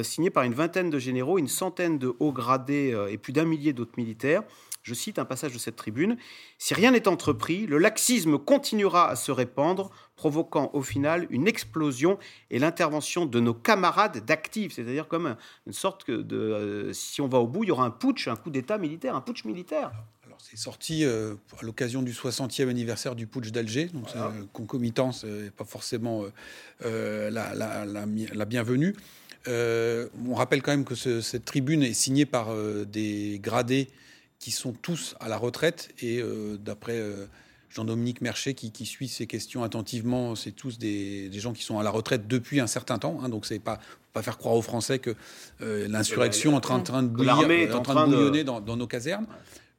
[0.03, 3.73] signée par une vingtaine de généraux, une centaine de hauts gradés et plus d'un millier
[3.73, 4.43] d'autres militaires.
[4.83, 6.17] Je cite un passage de cette tribune.
[6.57, 12.17] Si rien n'est entrepris, le laxisme continuera à se répandre, provoquant au final une explosion
[12.49, 15.35] et l'intervention de nos camarades d'actifs, c'est-à-dire comme
[15.67, 18.35] une sorte de, euh, si on va au bout, il y aura un putsch, un
[18.35, 19.91] coup d'État militaire, un putsch militaire.
[20.39, 24.33] C'est sorti euh, à l'occasion du 60e anniversaire du putsch d'Alger, donc voilà.
[24.53, 26.23] concomitance n'est pas forcément
[26.83, 28.95] euh, la, la, bienvenue.
[29.47, 32.47] on rappelle quand même que cette tribune est signée par
[32.87, 33.89] des gradés
[34.41, 35.93] qui sont tous à la retraite.
[36.01, 37.27] Et euh, d'après euh,
[37.69, 41.91] Jean-Dominique Merchet, qui, suit ces questions attentivement, c'est tous des, gens qui sont à la
[41.91, 43.19] retraite depuis un certain temps.
[43.23, 43.79] Hein, donc, c'est pas
[44.13, 45.15] pas faire croire aux Français que
[45.61, 47.33] euh, l'insurrection est en train, de bouillir,
[47.73, 49.25] en train de bouillonner dans, nos casernes.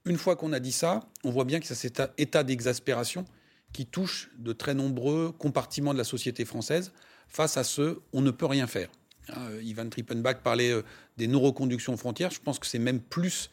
[0.07, 3.27] Une fois qu'on a dit ça, on voit bien que ça cet état d'exaspération
[3.75, 6.93] qui touche de très nombreux compartiments de la société française.
[7.29, 8.89] Face à ce, on ne peut rien faire.
[9.29, 10.73] Hein, Ivan Trippenbach parlait
[11.19, 12.31] des non-reconductions frontières.
[12.31, 13.51] Je pense que c'est même plus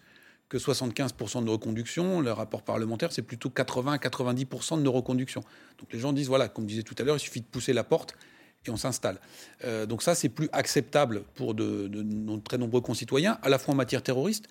[0.49, 2.19] que 75% de reconduction.
[2.19, 5.41] Le rapport parlementaire, c'est plutôt 80 à 90% de reconduction.
[5.77, 7.71] Donc les gens disent, voilà, comme je disais tout à l'heure, il suffit de pousser
[7.71, 8.15] la porte
[8.65, 9.19] et on s'installe.
[9.63, 11.89] Euh, donc ça, c'est plus acceptable pour de,
[12.43, 14.47] très nombreux concitoyens, à la fois en matière terroriste,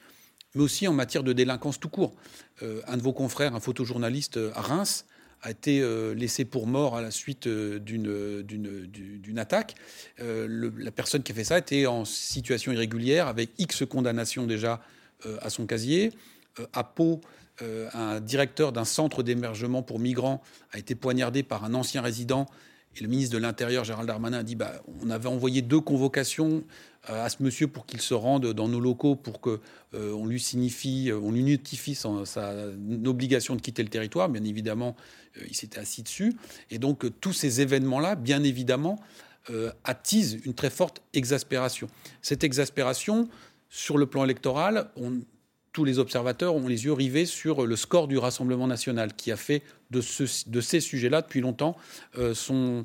[0.55, 2.15] mais aussi en matière de délinquance tout court.
[2.63, 5.05] Euh, un de vos confrères, un photojournaliste à Reims,
[5.43, 9.75] a été euh, laissé pour mort à la suite d'une attaque.
[10.19, 14.98] la personne qui a fait ça était en situation irrégulière, avec X condamnations déjà euh,
[15.41, 16.13] à son casier.
[16.61, 17.21] Euh, à Pau,
[17.63, 22.47] euh, un directeur d'un centre d'émergement pour migrants a été poignardé par un ancien résident.
[22.97, 26.65] Et le ministre de l'Intérieur, Gérald Darmanin, a dit bah, on avait envoyé deux convocations
[27.05, 29.61] à ce monsieur pour qu'il se rende dans nos locaux pour qu'on
[29.95, 32.53] on lui signifie, on lui notifie sa, sa,
[33.07, 34.29] obligation de quitter le territoire.
[34.29, 34.97] Bien évidemment,
[35.49, 36.35] il s'était assis dessus.
[36.71, 38.99] Et donc, tous ces événements-là, bien évidemment,
[39.85, 41.89] attisent une très forte exaspération.
[42.21, 43.29] Cette exaspération,
[43.69, 44.91] sur le plan électoral,
[45.73, 49.37] tous les observateurs ont les yeux rivés sur le score du Rassemblement national, qui a
[49.37, 51.77] fait de, ces sujets-là depuis longtemps
[52.17, 52.85] euh, son,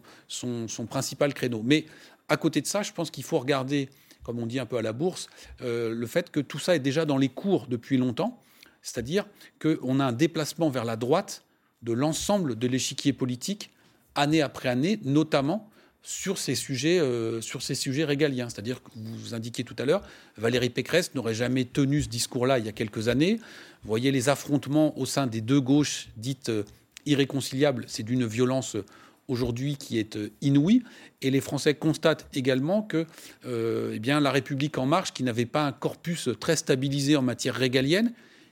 [0.88, 1.62] principal créneau.
[1.64, 1.86] Mais
[2.30, 3.90] à côté de ça, je pense qu'il faut regarder,
[4.24, 5.28] comme on dit un peu à la bourse,
[5.62, 8.42] euh, le fait que tout ça est déjà dans les cours depuis longtemps,
[8.82, 9.26] c'est-à-dire
[9.62, 11.46] qu'on a un déplacement vers la droite
[11.82, 13.72] de l'ensemble de l'échiquier politique,
[14.16, 15.70] année après année, notamment
[16.04, 18.50] sur ces sujets, euh, sur ces sujets régaliens.
[18.50, 20.04] C'est-à-dire que vous indiquiez tout à l'heure,
[20.38, 23.38] Valérie Pécresse n'aurait jamais tenu ce discours-là il y a quelques années.
[23.84, 26.64] Vous voyez les affrontements au sein des deux gauches dites euh,
[27.06, 28.86] irréconciliables, c'est d'une violence euh,
[29.30, 30.84] aujourd'hui qui est inouïe.
[31.22, 33.06] Et les Français constatent également que
[33.46, 37.56] eh bien, la République en marche, qui n'avait pas un corpus très stabilisé en matière
[37.56, 38.12] régalienne,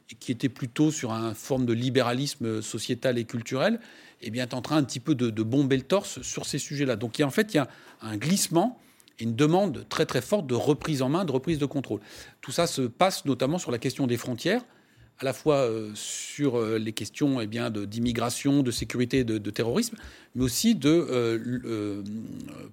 [0.10, 3.82] et qui était plutôt sur une forme de libéralisme sociétal et culturel,
[4.22, 6.96] eh bien, est en train un petit peu de, bomber le torse sur ces sujets-là.
[6.96, 7.68] Donc, il y a, en fait, il y a
[8.02, 8.80] un glissement
[9.20, 12.02] et une demande très très forte de reprise en main, de reprise de contrôle.
[12.42, 14.64] Tout ça se passe notamment sur la question des frontières,
[15.22, 19.96] à la fois sur les questions eh bien, d'immigration, de, sécurité, de, terrorisme,
[20.34, 22.04] mais aussi de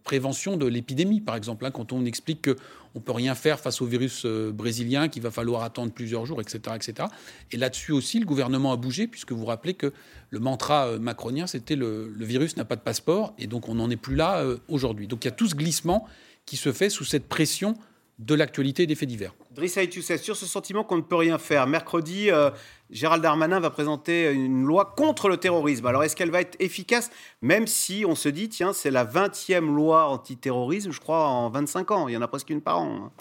[0.03, 1.67] prévention de l'épidémie, par exemple.
[1.67, 5.31] Hein, quand on explique qu'on ne peut rien faire face au virus brésilien, qu'il va
[5.31, 6.75] falloir attendre plusieurs jours, etc.
[6.75, 7.09] etc.
[7.53, 9.93] Et là-dessus aussi, le gouvernement a bougé, puisque vous vous rappelez que
[10.31, 13.91] le mantra macronien, c'était le, le, virus n'a pas de passeport, et donc on n'en
[13.91, 15.07] est plus là aujourd'hui.
[15.07, 16.07] Donc il y a tout ce glissement
[16.47, 17.77] qui se fait sous cette pression
[18.19, 19.35] de l'actualité des faits divers.
[19.53, 19.83] Drissa
[20.19, 22.51] sur ce sentiment qu'on ne peut rien faire, mercredi, euh,
[22.91, 25.87] Gérald Darmanin va présenter une loi contre le terrorisme.
[25.87, 27.11] Alors est-ce qu'elle va être efficace,
[27.43, 31.91] même si on se dit, tiens, c'est la 20e loi antiterrorisme, je crois, en 25
[31.93, 33.13] ans, il y en a presque une par an.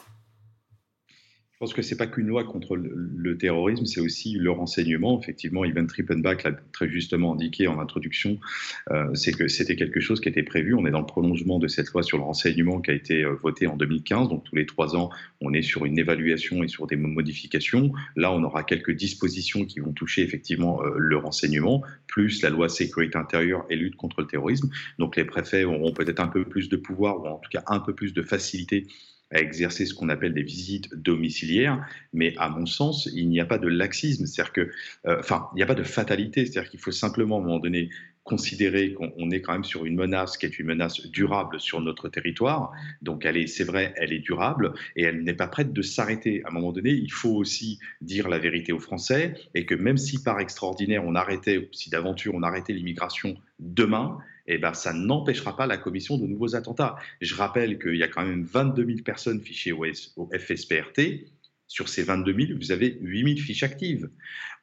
[1.58, 5.20] Je pense que c'est pas qu'une loi contre le, terrorisme, c'est aussi le renseignement.
[5.20, 8.38] Effectivement, Ivan Trippenbach l'a très justement indiqué en introduction,
[8.92, 10.76] euh, c'est que c'était quelque chose qui était prévu.
[10.76, 13.34] On est dans le prolongement de cette loi sur le renseignement qui a été euh,
[13.42, 14.30] votée en 2015.
[14.30, 15.10] Donc tous les trois ans,
[15.42, 17.92] on est sur une évaluation et sur des modifications.
[18.16, 22.70] Là, on aura quelques dispositions qui vont toucher effectivement euh, le renseignement, plus la loi
[22.70, 24.70] sécurité intérieure et lutte contre le terrorisme.
[25.00, 27.80] Donc les préfets auront peut-être un peu plus de pouvoir, ou en tout cas un
[27.80, 28.86] peu plus de facilité
[29.32, 33.46] à exercer ce qu'on appelle des visites domiciliaires, mais à mon sens, il n'y a
[33.46, 34.72] pas de laxisme, c'est-à-dire que,
[35.06, 35.22] euh,
[35.54, 37.90] il n'y a pas de fatalité, c'est-à-dire qu'il faut simplement à un moment donné
[38.28, 42.10] considérer qu'on est quand même sur une menace qui est une menace durable sur notre
[42.10, 42.74] territoire.
[43.02, 46.44] Donc, elle est, c'est vrai, elle est durable et elle n'est pas prête de s'arrêter.
[46.44, 49.98] À un moment donné, il faut aussi dire la vérité aux Français et que même
[49.98, 55.56] si par extraordinaire on arrêtait, si d'aventure on arrêtait l'immigration demain, eh ben, ça n'empêchera
[55.56, 56.96] pas la commission de nouveaux attentats.
[57.22, 61.26] Je rappelle qu'il y a quand même 22 000 personnes fichées au, FSPRT.
[61.70, 64.10] Sur ces 22 000, vous avez 8 000 fiches actives.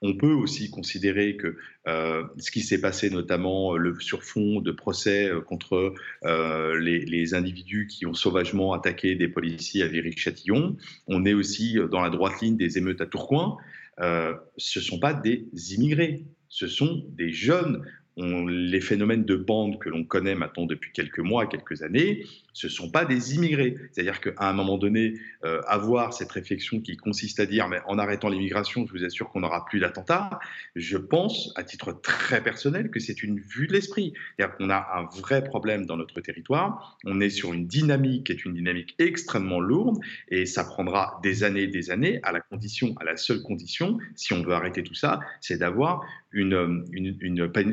[0.01, 5.29] On peut aussi considérer que euh, ce qui s'est passé, notamment le surfond de procès
[5.29, 5.93] euh, contre
[6.25, 12.01] euh, les, individus qui ont sauvagement attaqué des policiers à Viry-Châtillon, on est aussi dans
[12.01, 13.59] la droite ligne des émeutes à Tourcoing.
[13.99, 17.83] ce ne sont pas des immigrés, ce sont des jeunes
[18.17, 22.25] les phénomènes de bande que l'on connaît maintenant depuis quelques mois, quelques années,
[22.55, 23.77] ce ne sont pas des immigrés.
[23.93, 25.15] C'est-à-dire qu'à un moment donné,
[25.45, 29.29] euh, avoir cette réflexion qui consiste à dire, mais en arrêtant l'immigration, je vous assure
[29.29, 30.39] qu'on n'aura plus d'attentats,
[30.77, 34.15] je pense, à titre très personnel, que c'est une vue de l'esprit.
[34.37, 38.33] C'est-à-dire qu'on a un vrai problème dans notre territoire, on est sur une dynamique qui
[38.33, 42.41] est une dynamique extrêmement lourde, et ça prendra des années et des années, à la
[42.41, 46.85] condition, à la seule condition, si on veut arrêter tout ça, c'est d'avoir une,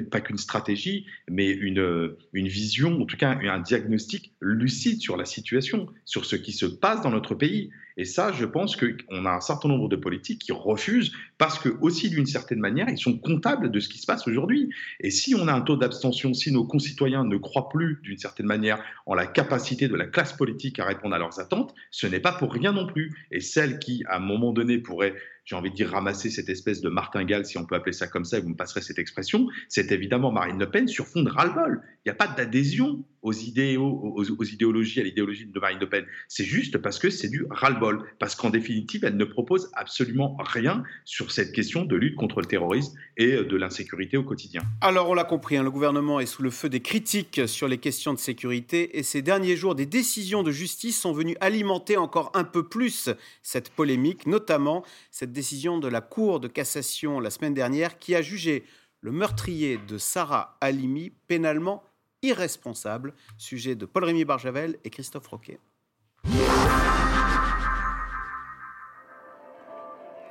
[0.09, 5.25] pas qu'une stratégie, mais une, une vision, en tout cas un diagnostic lucide sur la
[5.25, 7.71] situation, sur ce qui se passe dans notre pays.
[8.01, 11.69] Et ça, je pense qu'on a un certain nombre de politiques qui refusent parce que
[11.81, 14.71] aussi d'une certaine manière, ils sont comptables de ce qui se passe aujourd'hui.
[15.01, 18.47] Et si on a un taux d'abstention, si nos concitoyens ne croient plus d'une certaine
[18.47, 22.19] manière en la capacité de la classe politique à répondre à leurs attentes, ce n'est
[22.19, 23.13] pas pour rien non plus.
[23.29, 25.13] Et celles qui, à un moment donné, pourraient
[25.51, 28.25] j'ai envie de dire, ramasser cette espèce de martingale, si on peut appeler ça comme
[28.25, 31.29] ça, et vous me passerez cette expression, c'est évidemment Marine Le Pen sur fond de
[31.29, 31.81] ras-le-bol.
[32.05, 36.05] Il n'y a pas d'adhésion aux, idéaux, aux, idéologies, à l'idéologie de Marine Le Pen.
[36.27, 37.90] C'est juste parce que c'est du ras-le-bol.
[38.19, 42.45] Parce qu'en définitive, elle ne propose absolument rien sur cette question de lutte contre le
[42.45, 44.61] terrorisme et de l'insécurité au quotidien.
[44.81, 47.77] Alors, on l'a compris, hein, le gouvernement est sous le feu des critiques sur les
[47.77, 52.31] questions de sécurité et ces derniers jours, des décisions de justice sont venues alimenter encore
[52.33, 53.09] un peu plus
[53.41, 58.21] cette polémique, notamment cette décision de la Cour de cassation la semaine dernière qui a
[58.21, 58.63] jugé
[59.01, 61.83] le meurtrier de Sarah Halimi pénalement
[62.21, 63.13] irresponsable.
[63.37, 65.59] Sujet de Paul-Rémy Barjavel et Christophe Roquet.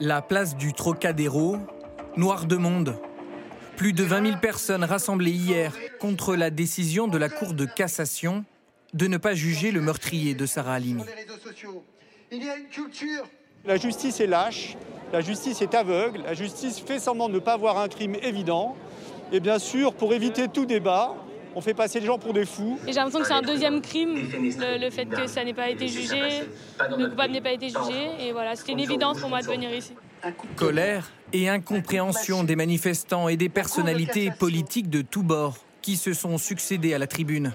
[0.02, 1.58] La place du Trocadéro,
[2.16, 2.96] noir de monde.
[3.76, 8.46] Plus de 20 000 personnes rassemblées hier contre la décision de la Cour de cassation
[8.94, 11.02] de ne pas juger le meurtrier de Sarah Halimi.
[12.32, 13.28] Il y a une culture.
[13.66, 14.78] La justice est lâche,
[15.12, 18.76] la justice est aveugle, la justice fait semblant de ne pas voir un crime évident.
[19.32, 21.14] Et bien sûr, pour éviter tout débat,
[21.54, 22.78] on fait passer les gens pour des fous.
[22.86, 25.88] Et j'ai l'impression que c'est un deuxième crime, le, fait que ça n'ait pas été
[25.88, 26.20] jugé,
[26.98, 28.10] le coupable n'ait pas été jugé.
[28.20, 29.92] Et voilà, c'était une évidence pour moi de venir ici.
[30.56, 36.36] Colère et incompréhension des manifestants et des personnalités politiques de tous bords qui se sont
[36.38, 37.54] succédés à la tribune.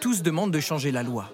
[0.00, 1.30] Tous demandent de changer la loi.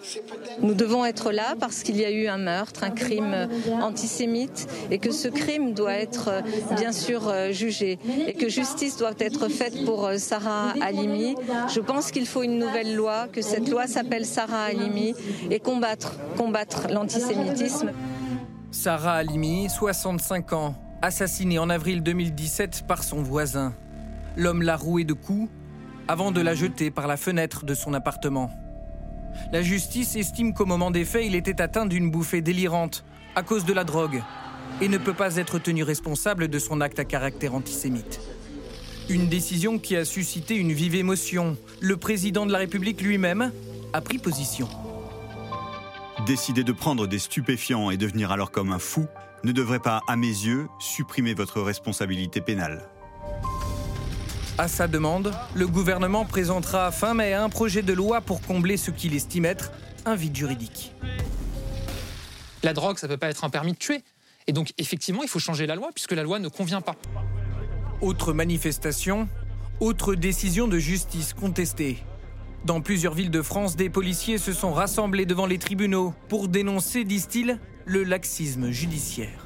[0.61, 3.49] Nous devons être là parce qu'il y a eu un meurtre, un crime
[3.83, 6.43] antisémite et que ce crime doit être
[6.77, 11.35] bien sûr jugé et que justice doit être faite pour Sarah Halimi.
[11.75, 15.15] Je pense qu'il faut une nouvelle loi, que cette loi s'appelle Sarah Halimi
[15.51, 17.93] et combattre, combattre l'antisémitisme.
[18.71, 23.75] Sarah Halimi, 65 ans, assassinée en avril 2017 par son voisin.
[24.37, 25.49] L'homme l'a rouée de coups
[26.09, 28.51] avant de la jeter par la fenêtre de son appartement.
[29.53, 33.05] La justice estime qu'au moment des faits, il était atteint d'une bouffée délirante
[33.35, 34.23] à cause de la drogue.
[34.81, 38.21] et ne peut pas être tenu responsable de son acte à caractère antisémite.
[39.09, 41.57] Une décision qui a suscité une vive émotion.
[41.81, 43.53] Le président de la République lui-même
[43.93, 44.69] a pris position.
[46.27, 49.07] Décider de prendre des stupéfiants et devenir alors comme un fou
[49.45, 52.89] ne devrait pas, à mes yeux, supprimer votre responsabilité pénale.
[54.57, 58.93] À sa demande, le gouvernement présentera fin mai un projet de loi pour combler ce
[58.93, 59.73] qu'il estime être
[60.05, 60.95] un vide juridique.
[62.63, 64.05] La drogue, ça ne peut pas être un permis de tuer.
[64.47, 66.95] Et donc, effectivement, il faut changer la loi, puisque la loi ne convient pas.
[68.01, 69.29] Autre manifestation,
[69.81, 71.99] autre décision de justice contestée.
[72.65, 77.03] Dans plusieurs villes de France, des policiers se sont rassemblés devant les tribunaux pour dénoncer,
[77.03, 79.44] disent-ils, le laxisme judiciaire.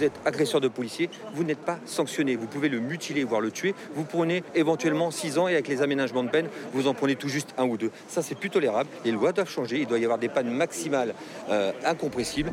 [0.00, 2.34] Vous êtes agresseur de policier, vous n'êtes pas sanctionné.
[2.34, 3.74] Vous pouvez le mutiler, voire le tuer.
[3.94, 7.28] Vous prenez éventuellement 6 ans et avec les aménagements de peine, vous en prenez tout
[7.28, 7.90] juste un ou deux.
[8.08, 8.88] Ça, c'est plus tolérable.
[9.04, 9.80] Les lois doivent changer.
[9.80, 11.12] Il doit y avoir des pannes maximales
[11.50, 12.50] euh, incompressibles.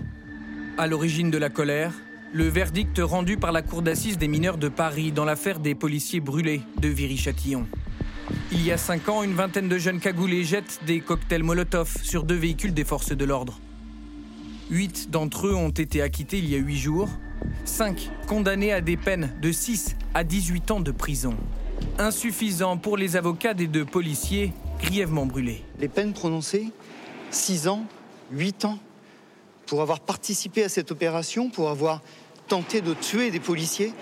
[0.77, 1.93] À l'origine de la colère,
[2.33, 6.19] le verdict rendu par la Cour d'assises des mineurs de Paris dans l'affaire des policiers
[6.19, 7.65] brûlés de Viry-Châtillon.
[8.51, 12.23] Il y a cinq ans, une vingtaine de jeunes cagoulés jettent des cocktails Molotov sur
[12.23, 13.61] deux véhicules des forces de l'ordre.
[14.69, 17.07] Huit d'entre eux ont été acquittés il y a huit jours,
[17.63, 21.35] cinq condamnés à des peines de 6 à 18 ans de prison.
[21.97, 24.51] Insuffisant pour les avocats des deux policiers
[24.81, 25.63] grièvement brûlés.
[25.79, 26.67] Les peines prononcées,
[27.31, 27.85] 6 ans,
[28.31, 28.77] 8 ans,
[29.67, 32.01] pour avoir participé à cette opération, pour avoir
[32.49, 33.93] tenté de tuer des policiers,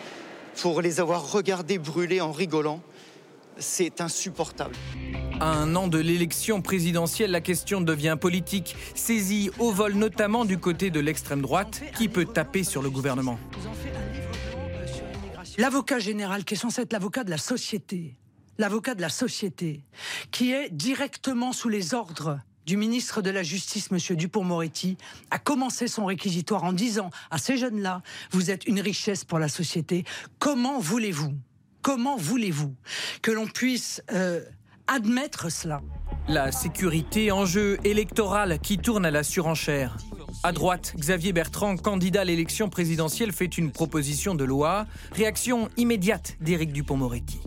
[0.62, 2.82] pour les avoir regardés brûler en rigolant,
[3.60, 4.76] c'est insupportable.
[5.40, 10.58] À un an de l'élection présidentielle, la question devient politique, saisie au vol notamment du
[10.58, 13.38] côté de l'extrême droite, qui peut taper sur le gouvernement.
[15.58, 18.16] L'avocat général, qui est censé être l'avocat de la société,
[18.58, 19.82] l'avocat de la société,
[20.32, 24.16] qui est directement sous les ordres du ministre de la Justice, M.
[24.16, 24.98] Dupont-Moretti,
[25.32, 29.50] a commencé son réquisitoire en disant à ces jeunes-là, vous êtes une richesse pour la
[29.50, 30.04] société,
[30.40, 31.34] comment voulez-vous
[31.82, 32.74] Comment voulez-vous
[33.22, 34.42] que l'on puisse euh,
[34.88, 35.82] admettre cela
[36.28, 39.98] La sécurité, enjeu électoral qui tourne à la surenchère.
[40.44, 44.86] À droite, Xavier Bertrand, candidat à l'élection présidentielle, fait une proposition de loi.
[45.12, 47.40] Réaction immédiate d'Éric Dupont-Moretti.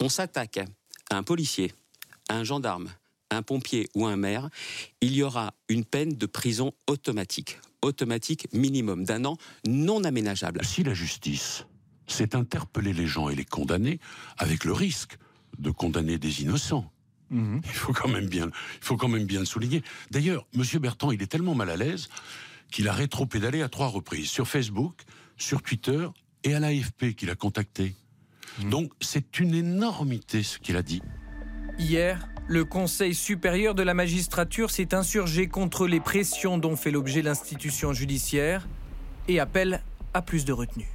[0.00, 0.58] On s'attaque
[1.10, 1.72] à un policier,
[2.28, 2.88] à un gendarme,
[3.30, 4.48] à un pompier ou à un maire,
[5.00, 9.36] il y aura une peine de prison automatique, automatique minimum d'un an,
[9.66, 10.64] non aménageable.
[10.64, 11.64] Si la justice
[12.06, 13.98] c'est interpeller les gens et les condamner
[14.36, 15.16] avec le risque
[15.58, 16.90] de condamner des innocents.
[17.30, 17.60] Mhm.
[17.64, 19.82] Il faut quand même bien, il faut quand même bien le souligner.
[20.10, 22.08] D'ailleurs, Monsieur Bertrand, il est tellement mal à l'aise
[22.70, 25.02] qu'il a rétro-pédalé à trois reprises sur Facebook,
[25.36, 26.06] sur Twitter
[26.44, 27.94] et à l'AFP qu'il a contacté.
[28.60, 28.70] Mhm.
[28.70, 31.02] Donc, c'est une énormité ce qu'il a dit.
[31.78, 37.22] Hier, le Conseil supérieur de la magistrature s'est insurgé contre les pressions dont fait l'objet
[37.22, 38.68] l'institution judiciaire
[39.28, 39.82] et appelle
[40.12, 40.88] à plus de retenue.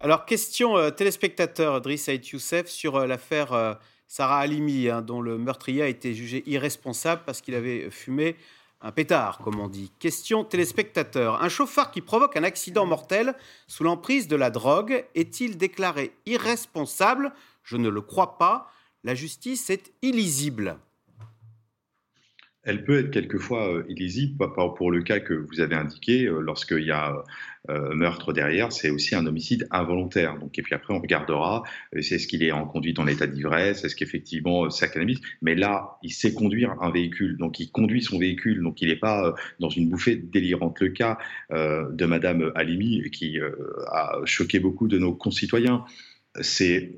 [0.00, 3.74] Alors, question euh, téléspectateur Driss Saïd Youssef sur euh, l'affaire euh,
[4.06, 8.36] Sarah Halimi, hein, dont le meurtrier a été jugé irresponsable parce qu'il avait fumé
[8.80, 9.90] un pétard, comme on dit.
[9.98, 11.42] Question téléspectateur.
[11.42, 13.34] Un chauffeur qui provoque un accident mortel
[13.66, 17.32] sous l'emprise de la drogue est-il déclaré irresponsable?
[17.64, 18.70] Je ne le crois pas.
[19.02, 20.78] La justice est illisible
[22.64, 24.36] elle peut être quelquefois illisible
[24.76, 27.24] pour le cas que vous avez indiqué, lorsqu'il y a
[27.70, 30.38] euh, meurtre derrière, c'est aussi un homicide involontaire.
[30.38, 33.26] Donc, et puis après, on regardera, euh, c'est ce qu'il est en conduite en état
[33.26, 35.20] d'ivresse, est-ce qu'effectivement euh, c'est cannabis.
[35.42, 38.96] Mais là, il sait conduire un véhicule, donc il conduit son véhicule, donc il n'est
[38.96, 40.80] pas dans une bouffée délirante.
[40.80, 41.18] Le cas
[41.50, 43.38] de Madame Halimi, qui
[43.90, 45.84] a choqué beaucoup de nos concitoyens,
[46.40, 46.92] c'est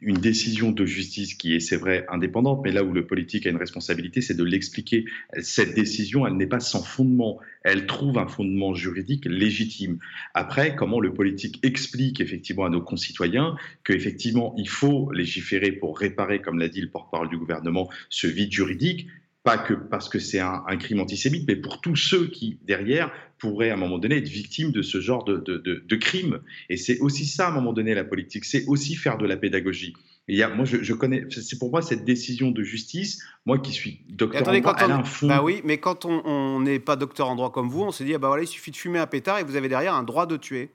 [0.00, 3.50] une décision de justice qui est, c'est vrai, indépendante, mais là où le politique a
[3.50, 5.04] une responsabilité, c'est de l'expliquer.
[5.40, 7.40] Cette décision, elle n'est pas sans fondement.
[7.64, 9.98] Elle trouve un fondement juridique légitime.
[10.34, 16.40] Après, comment le politique explique effectivement à nos concitoyens qu'effectivement, il faut légiférer pour réparer,
[16.40, 19.08] comme l'a dit le porte-parole du gouvernement, ce vide juridique,
[19.48, 23.70] pas que parce que c'est un, crime antisémite, mais pour tous ceux qui, derrière, pourraient
[23.70, 26.40] à un moment donné être victimes de ce genre de, de, crime.
[26.68, 29.38] Et c'est aussi ça, à un moment donné, la politique, c'est aussi faire de la
[29.38, 29.94] pédagogie.
[30.28, 33.72] il y a, moi, je, connais, c'est pour moi cette décision de justice, moi qui
[33.72, 35.28] suis docteur en droit, elle a un fond.
[35.28, 38.14] Bah oui, mais quand on n'est pas docteur en droit comme vous, on se dit,
[38.14, 40.26] ah bah voilà, il suffit de fumer un pétard et vous avez derrière un droit
[40.26, 40.68] de tuer.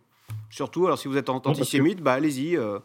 [0.50, 2.58] Surtout, alors si vous êtes antisémite, bah allez-y.
[2.58, 2.80] Euh.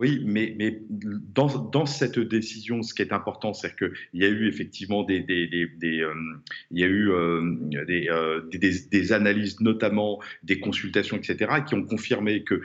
[0.00, 4.28] Oui, mais, mais dans, dans, cette décision, ce qui est important, c'est qu'il y a
[4.28, 5.44] eu effectivement des, des,
[6.00, 6.14] euh,
[6.70, 7.42] il y a eu euh,
[7.76, 12.62] euh, des, analyses, notamment des consultations, etc., qui ont confirmé que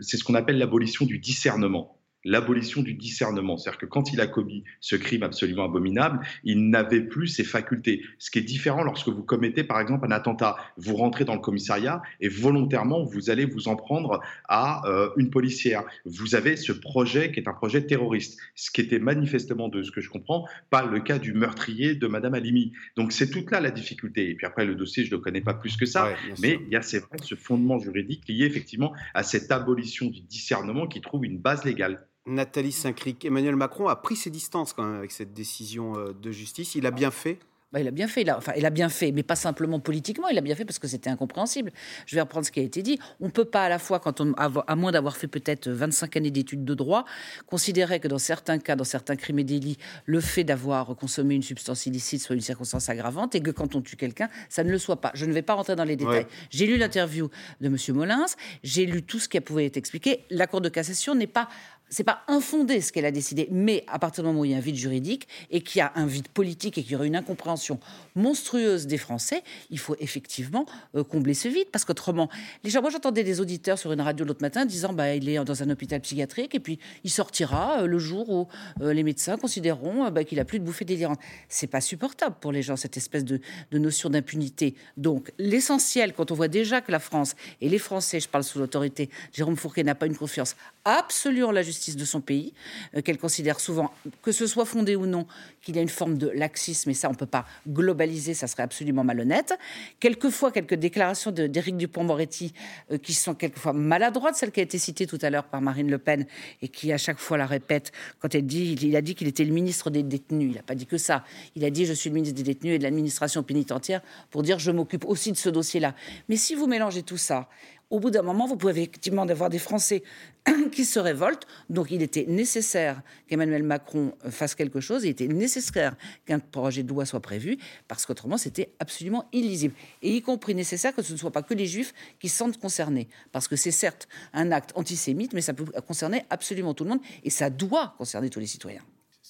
[0.00, 1.95] c'est ce qu'on appelle l'abolition du discernement.
[2.26, 3.56] L'abolition du discernement.
[3.56, 8.02] C'est-à-dire que quand il a commis ce crime absolument abominable, il n'avait plus ses facultés.
[8.18, 10.56] Ce qui est différent lorsque vous commettez, par exemple, un attentat.
[10.76, 15.30] Vous rentrez dans le commissariat et volontairement, vous allez vous en prendre à euh, une
[15.30, 15.84] policière.
[16.04, 19.90] Vous avez ce projet qui est un projet terroriste, ce qui était manifestement, de ce
[19.90, 22.72] que je comprends, pas le cas du meurtrier de Madame Halimi.
[22.96, 24.30] Donc c'est toute là la difficulté.
[24.30, 26.10] Et puis après, le dossier, je ne le connais pas plus que ça,
[26.42, 30.20] mais il y a, c'est vrai, ce fondement juridique lié effectivement à cette abolition du
[30.20, 32.06] discernement qui trouve une base légale.
[32.26, 36.30] Nathalie Saint-Cric, Emmanuel Macron a pris ses distances quand même avec cette décision euh, de
[36.30, 36.74] justice.
[36.74, 37.38] Il a bien fait
[37.72, 39.80] bah, il a bien fait, il a, enfin, il a bien fait, mais pas simplement
[39.80, 41.72] politiquement, il a bien fait parce que c'était incompréhensible.
[42.06, 42.98] Je vais reprendre ce qui a été dit.
[43.20, 46.16] On ne peut pas à la fois, quand on, à moins d'avoir fait peut-être 25
[46.16, 47.04] années d'études de droit,
[47.46, 51.42] considérer que dans certains cas, dans certains crimes et délits, le fait d'avoir consommé une
[51.42, 54.78] substance illicite soit une circonstance aggravante et que quand on tue quelqu'un, ça ne le
[54.78, 55.10] soit pas.
[55.14, 56.26] Je ne vais pas rentrer dans les détails.
[56.50, 57.28] J'ai lu l'interview
[57.60, 57.76] de M.
[57.88, 58.26] Molins,
[58.62, 60.24] j'ai lu tout ce qui pouvait être expliqué.
[60.30, 61.48] La Cour de cassation n'est pas
[61.88, 64.54] c'est pas infondé ce qu'elle a décidé, mais à partir du moment où il y
[64.54, 67.06] a un vide juridique et qu'il y a un vide politique et qu'il y aurait
[67.06, 67.78] une incompréhension
[68.16, 70.66] monstrueuse des Français, il faut effectivement
[70.96, 72.28] euh, combler ce vide parce qu'autrement,
[72.64, 75.42] les gens, moi j'entendais des auditeurs sur une radio l'autre matin disant bah il est
[75.44, 78.48] dans un hôpital psychiatrique et puis il sortira euh, le jour où
[78.80, 81.20] euh, les médecins considéreront bah, qu'il a plus de bouffées délirantes.
[81.48, 84.74] C'est pas supportable pour les gens cette espèce de, de notion d'impunité.
[84.96, 88.58] Donc l'essentiel quand on voit déjà que la France et les Français, je parle sous
[88.58, 92.52] l'autorité, Jérôme Fourquet n'a pas une confiance absolue en la justice de son pays,
[92.96, 95.26] euh, qu'elle considère souvent, que ce soit fondé ou non,
[95.62, 98.46] qu'il y a une forme de laxisme, et ça, on ne peut pas globaliser, ça
[98.46, 99.54] serait absolument malhonnête.
[100.00, 102.52] Quelquefois, quelques déclarations d'Éric Dupont-Moretti
[102.90, 105.90] euh, qui sont quelquefois maladroites, celle qui a été citée tout à l'heure par Marine
[105.90, 106.26] Le Pen,
[106.62, 109.44] et qui à chaque fois la répète, quand elle dit, il a dit qu'il était
[109.44, 111.24] le ministre des détenus, il n'a pas dit que ça,
[111.54, 114.58] il a dit je suis le ministre des détenus et de l'administration pénitentiaire, pour dire
[114.58, 115.94] je m'occupe aussi de ce dossier-là.
[116.28, 117.48] Mais si vous mélangez tout ça,
[117.90, 120.02] au bout d'un moment, vous pouvez effectivement avoir des Français
[120.72, 121.46] qui se révoltent.
[121.70, 125.04] Donc il était nécessaire qu'Emmanuel Macron fasse quelque chose.
[125.04, 129.74] Il était nécessaire qu'un projet de loi soit prévu, parce qu'autrement, c'était absolument illisible.
[130.02, 132.58] Et y compris nécessaire que ce ne soit pas que les Juifs qui se sentent
[132.58, 133.08] concernés.
[133.30, 137.00] Parce que c'est certes un acte antisémite, mais ça peut concerner absolument tout le monde.
[137.22, 138.82] Et ça doit concerner tous les citoyens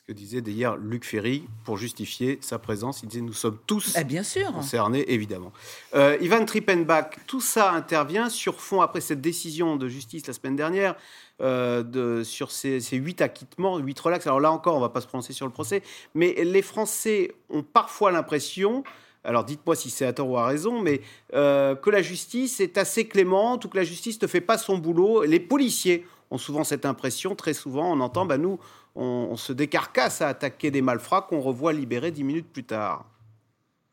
[0.07, 3.03] que disait d'ailleurs Luc Ferry pour justifier sa présence.
[3.03, 4.53] Il disait nous sommes tous eh, bien sûr.
[4.53, 5.53] concernés, évidemment.
[5.97, 10.55] Euh, Ivan Trippenbach, tout ça intervient sur fond, après cette décision de justice la semaine
[10.55, 10.95] dernière,
[11.43, 14.29] euh, de, sur ces, huit acquittements, huit relax.
[14.29, 15.83] Alors là encore, on ne va pas se prononcer sur le procès,
[16.15, 18.85] mais les Français ont parfois l'impression
[19.25, 21.01] alors dites-moi si c'est à tort ou à raison, mais
[21.35, 24.79] euh, que la justice est assez clémente ou que la justice ne fait pas son
[24.79, 25.25] boulot.
[25.25, 28.61] Les policiers ont souvent cette impression, très souvent on entend, bah, nous,
[28.97, 33.05] on, se décarcasse à attaquer des malfrats qu'on revoit libérés dix minutes plus tard.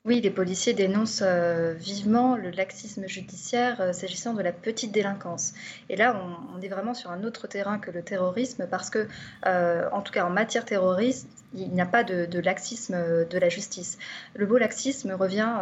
[0.06, 5.54] Oui, les policiers dénoncent euh, vivement le laxisme judiciaire euh, s'agissant de la petite délinquance.
[5.88, 6.22] Et là,
[6.54, 9.08] on, est vraiment sur un autre terrain que le terrorisme parce que,
[9.46, 12.98] euh, en tout cas en matière terroriste, il n'y a pas de, laxisme
[13.30, 13.98] de la justice.
[14.36, 15.54] Le beau laxisme revient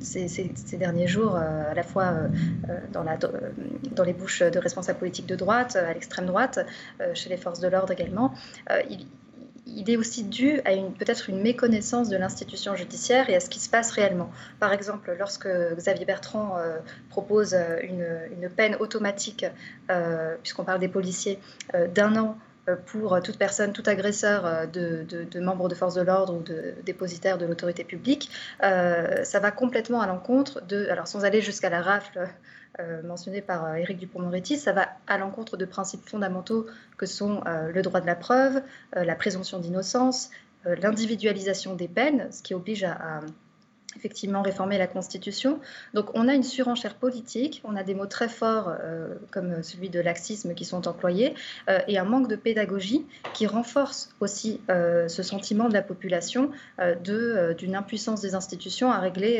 [0.00, 2.14] ces, derniers jours à la fois
[2.92, 3.04] dans,
[4.04, 6.66] les bouches de responsables politiques de droite, à l'extrême droite,
[7.12, 8.32] chez les forces de l'ordre également.
[9.76, 13.60] Il est aussi dû à peut-être une méconnaissance de l'institution judiciaire et à ce qui
[13.60, 14.30] se passe réellement.
[14.58, 15.46] Par exemple, lorsque
[15.76, 16.78] Xavier Bertrand euh,
[17.10, 19.44] propose euh, une, peine automatique,
[19.90, 21.38] euh, puisqu'on parle des policiers,
[21.94, 22.38] d'un an
[22.86, 27.44] pour toute personne, tout agresseur de, membres de force de l'ordre ou de dépositaires de
[27.44, 32.28] l'autorité publique, ça va complètement à l'encontre de, alors sans aller jusqu'à la rafle
[33.04, 36.66] mentionné par euh, Éric Dupond-Moretti, ça va à l'encontre de principes fondamentaux
[36.96, 38.62] que sont euh, le droit de la preuve,
[38.94, 40.30] la présomption d'innocence,
[40.64, 43.20] l'individualisation des peines, ce qui oblige à
[43.96, 45.58] effectivement réformer la Constitution.
[45.94, 49.88] Donc on a une surenchère politique, on a des mots très forts euh, comme celui
[49.88, 51.34] de laxisme qui sont employés
[51.68, 56.50] euh, et un manque de pédagogie qui renforce aussi euh, ce sentiment de la population
[56.78, 59.38] de, d'une impuissance des institutions à régler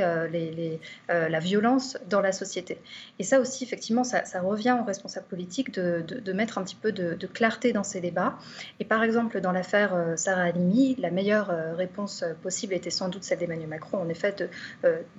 [1.08, 2.78] la violence dans la société.
[3.18, 6.92] Et ça aussi, effectivement, ça, revient aux responsables politiques de, de, mettre un petit peu
[6.92, 8.38] de, clarté dans ces débats.
[8.80, 13.38] Et par exemple, dans l'affaire Sarah Halimi, la meilleure réponse possible était sans doute celle
[13.38, 14.45] d'Emmanuel Macron, en effet,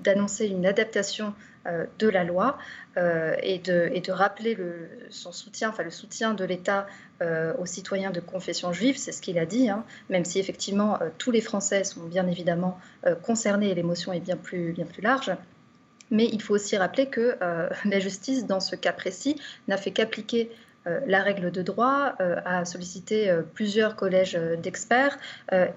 [0.03, 1.33] d'annoncer une adaptation
[1.67, 2.57] euh, de la loi
[2.95, 6.87] euh, et, de, rappeler le, son soutien, enfin le soutien de l'État
[7.57, 11.31] aux citoyens de confession juive, c'est ce qu'il a dit, hein, même si effectivement tous
[11.31, 12.79] les Français sont bien évidemment
[13.23, 15.31] concernés et l'émotion est bien plus large.
[16.11, 17.35] Mais il faut aussi rappeler que
[17.85, 20.51] la justice, dans ce cas précis, n'a fait qu'appliquer
[21.05, 22.15] la règle de droit
[22.45, 25.17] a sollicité plusieurs collèges d'experts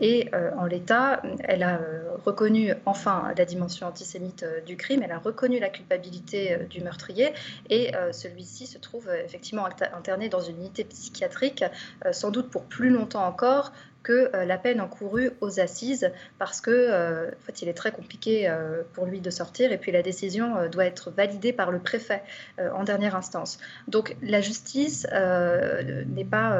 [0.00, 1.80] et en l'état, elle a
[2.24, 7.32] reconnu enfin la dimension antisémite du crime, elle a reconnu la culpabilité du meurtrier
[7.68, 11.64] et celui-ci se trouve effectivement interné dans une unité psychiatrique,
[12.12, 13.72] sans doute pour plus longtemps encore,
[14.02, 17.92] que euh, la peine encourue aux assises parce que euh, en fait, il est très
[17.92, 21.78] compliqué euh, pour lui de sortir et puis la décision doit être validée par le
[21.78, 22.22] préfet
[22.58, 23.58] en dernière instance.
[23.88, 26.58] Donc la justice n'est pas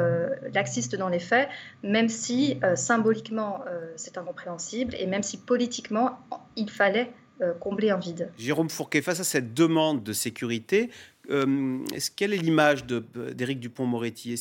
[0.53, 1.49] laxiste dans les faits,
[1.83, 3.63] même si symboliquement
[3.95, 6.19] c'est incompréhensible et même si politiquement
[6.55, 7.11] il fallait
[7.59, 8.29] combler un vide.
[8.37, 10.89] Jérôme Fourquet, face à cette demande de sécurité,
[11.27, 14.31] quelle est l'image d'Éric Dupont-Moretti?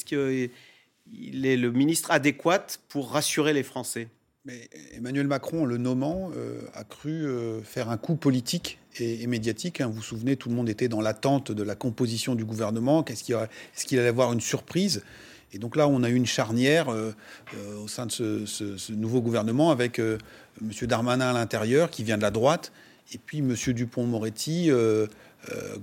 [1.13, 4.09] Il est le ministre adéquat pour rassurer les Français
[4.47, 9.27] mais Emmanuel Macron, en le nommant, euh, a cru euh, faire un coup politique et,
[9.27, 9.81] médiatique.
[9.81, 9.89] Hein.
[9.89, 13.03] Vous vous souvenez, tout le monde était dans l'attente de la composition du gouvernement.
[13.03, 15.03] Qu'est-ce qu'il Est-ce qu'il allait avoir une surprise?
[15.53, 17.13] Et donc là, on a eu une charnière euh,
[17.83, 20.19] au sein de ce, nouveau gouvernement avec M.
[20.83, 22.73] Darmanin à l'intérieur, qui vient de la droite,
[23.13, 23.55] et puis M.
[23.55, 24.71] Dupont-Moretti.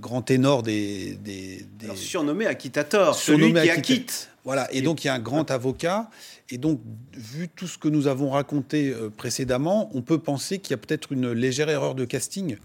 [0.00, 4.30] grand ténor des, des, surnommé acquittator, celui qui acquitte.
[4.48, 6.08] Voilà, et donc il y a un grand avocat.
[6.48, 6.80] Et donc,
[7.12, 10.78] vu tout ce que nous avons raconté euh, précédemment, on peut penser qu'il y a
[10.78, 12.56] peut-être une légère erreur de casting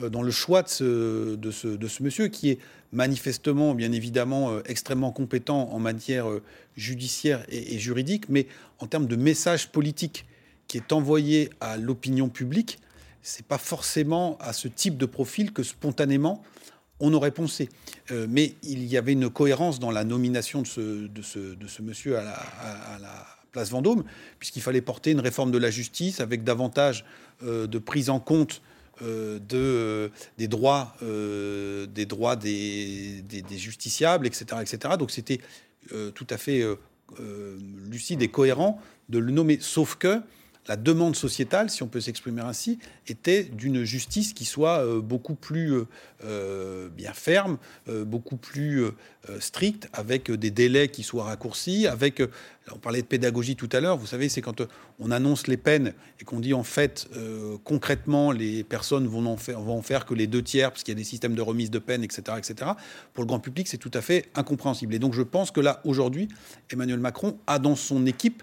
[0.00, 2.60] euh, dans le choix de ce, de ce, monsieur, qui est
[2.92, 6.28] manifestement, bien évidemment, euh, extrêmement compétent en matière
[6.76, 8.46] judiciaire et, juridique, mais
[8.78, 10.26] en termes de message politique
[10.68, 12.78] qui est envoyé à l'opinion publique,
[13.22, 16.44] c'est pas forcément à ce type de profil que spontanément
[17.00, 17.68] on aurait pensé.
[18.10, 20.66] Euh, mais il y avait une cohérence dans la nomination de
[21.22, 24.04] ce, monsieur à la, place Vendôme,
[24.38, 27.06] puisqu'il fallait porter une réforme de la justice avec davantage
[27.42, 28.60] euh, de prise en compte
[29.00, 34.44] euh, de, des droits, des, droits des, des, justiciables, etc.
[34.60, 34.94] etc.
[34.98, 35.40] Donc c'était
[36.14, 36.62] tout à fait
[37.88, 39.58] lucide et cohérent de le nommer.
[39.60, 40.20] Sauf que
[40.68, 45.34] la demande sociétale, si on peut s'exprimer ainsi, était d'une justice qui soit euh, beaucoup
[45.34, 45.84] plus euh,
[46.24, 47.58] euh, bien ferme,
[47.88, 48.84] beaucoup plus
[49.40, 52.22] stricte, avec des délais qui soient raccourcis, avec,
[52.72, 54.62] on parlait de pédagogie tout à l'heure, vous savez, c'est quand
[54.98, 57.08] on annonce les peines et qu'on dit en fait,
[57.64, 60.92] concrètement, les personnes vont en, faire, vont en faire que les deux tiers, parce qu'il
[60.92, 62.70] y a des systèmes de remise de peine, etc., etc.
[63.12, 64.94] Pour le grand public, c'est tout à fait incompréhensible.
[64.94, 66.28] Et donc je pense que là, aujourd'hui,
[66.70, 68.42] Emmanuel Macron a dans son équipe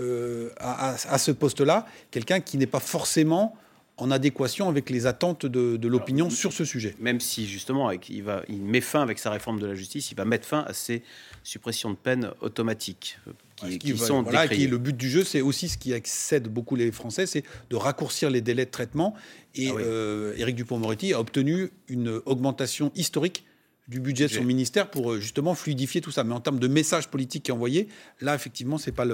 [0.00, 3.54] euh, à, ce poste-là quelqu'un qui n'est pas forcément
[3.98, 6.96] en adéquation avec les attentes de, l'opinion sur ce sujet.
[6.98, 10.16] Même si justement il, va, il met fin avec sa réforme de la justice, il
[10.16, 11.02] va mettre fin à ces
[11.42, 13.18] suppressions de peines automatiques.
[13.28, 13.32] Euh,
[13.78, 16.90] qui, sont voilà, qui, le but du jeu, c'est aussi ce qui excède beaucoup les
[16.90, 19.14] Français, c'est de raccourcir les délais de traitement.
[19.54, 23.44] Et ah euh, Éric Dupont-Moretti a obtenu une augmentation historique
[23.88, 26.24] du budget de son ministère pour euh, justement fluidifier tout ça.
[26.24, 27.88] Mais en termes de message politique qui est envoyé,
[28.20, 29.06] là, effectivement, ce n'est pas,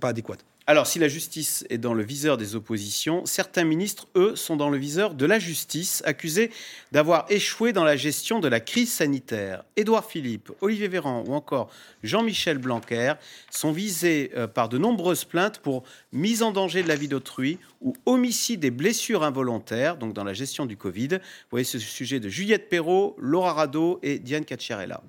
[0.00, 0.36] pas adéquat.
[0.70, 4.70] Alors, si la justice est dans le viseur des oppositions, certains ministres, eux, sont dans
[4.70, 6.52] le viseur de la justice, accusés
[6.92, 9.64] d'avoir échoué dans la gestion de la crise sanitaire.
[9.74, 11.72] Édouard Philippe, Olivier Véran ou encore
[12.04, 13.14] Jean-Michel Blanquer
[13.50, 17.58] sont visés euh, par de nombreuses plaintes pour mise en danger de la vie d'autrui
[17.80, 21.08] ou homicide et blessures involontaires, donc dans la gestion du Covid.
[21.08, 25.02] Vous voyez ce sujet de Juliette Perrault, Laura Rado et Diane Cacciarella.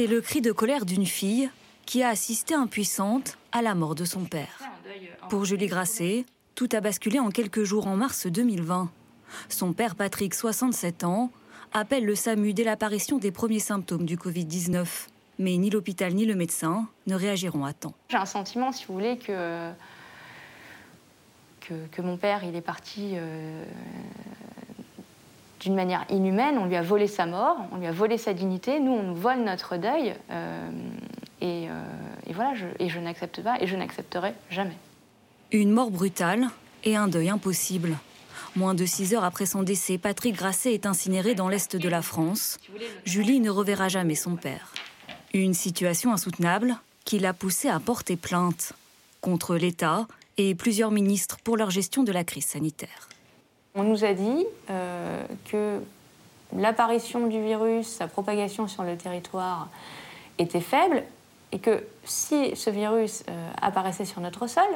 [0.00, 1.50] C'est le cri de colère d'une fille
[1.84, 4.58] qui a assisté impuissante à la mort de son père.
[5.28, 6.24] Pour Julie Grasset,
[6.54, 8.90] tout a basculé en quelques jours en mars 2020.
[9.50, 11.30] Son père Patrick, 67 ans,
[11.74, 14.86] appelle le SAMU dès l'apparition des premiers symptômes du Covid-19.
[15.38, 17.92] Mais ni l'hôpital ni le médecin ne réagiront à temps.
[18.08, 19.70] J'ai un sentiment, si vous voulez, que,
[21.98, 23.64] mon père il est parti euh,
[25.60, 26.58] d'une manière inhumaine.
[26.58, 28.80] On lui a volé sa mort, on lui a volé sa dignité.
[28.80, 30.14] Nous, on nous vole notre deuil.
[30.30, 30.70] Euh,
[31.40, 31.82] et, euh,
[32.26, 34.76] et, voilà, et je n'accepte pas et je n'accepterai jamais.
[35.52, 36.48] Une mort brutale
[36.84, 37.96] et un deuil impossible.
[38.56, 42.02] Moins de six heures après son décès, Patrick Grasset est incinéré dans l'est de la
[42.02, 42.58] France.
[43.04, 44.72] Julie ne reverra jamais son père.
[45.32, 48.72] Une situation insoutenable qui l'a poussé à porter plainte
[49.20, 50.06] contre l'État
[50.36, 53.08] et plusieurs ministres pour leur gestion de la crise sanitaire.
[53.80, 55.80] On nous a dit euh, que
[56.54, 59.68] l'apparition du virus, sa propagation sur le territoire
[60.36, 61.02] était faible
[61.52, 64.68] et que si ce virus euh, apparaissait sur notre sol,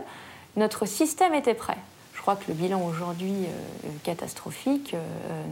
[0.56, 1.76] notre système était prêt.
[2.14, 4.96] Je crois que le bilan aujourd'hui euh, catastrophique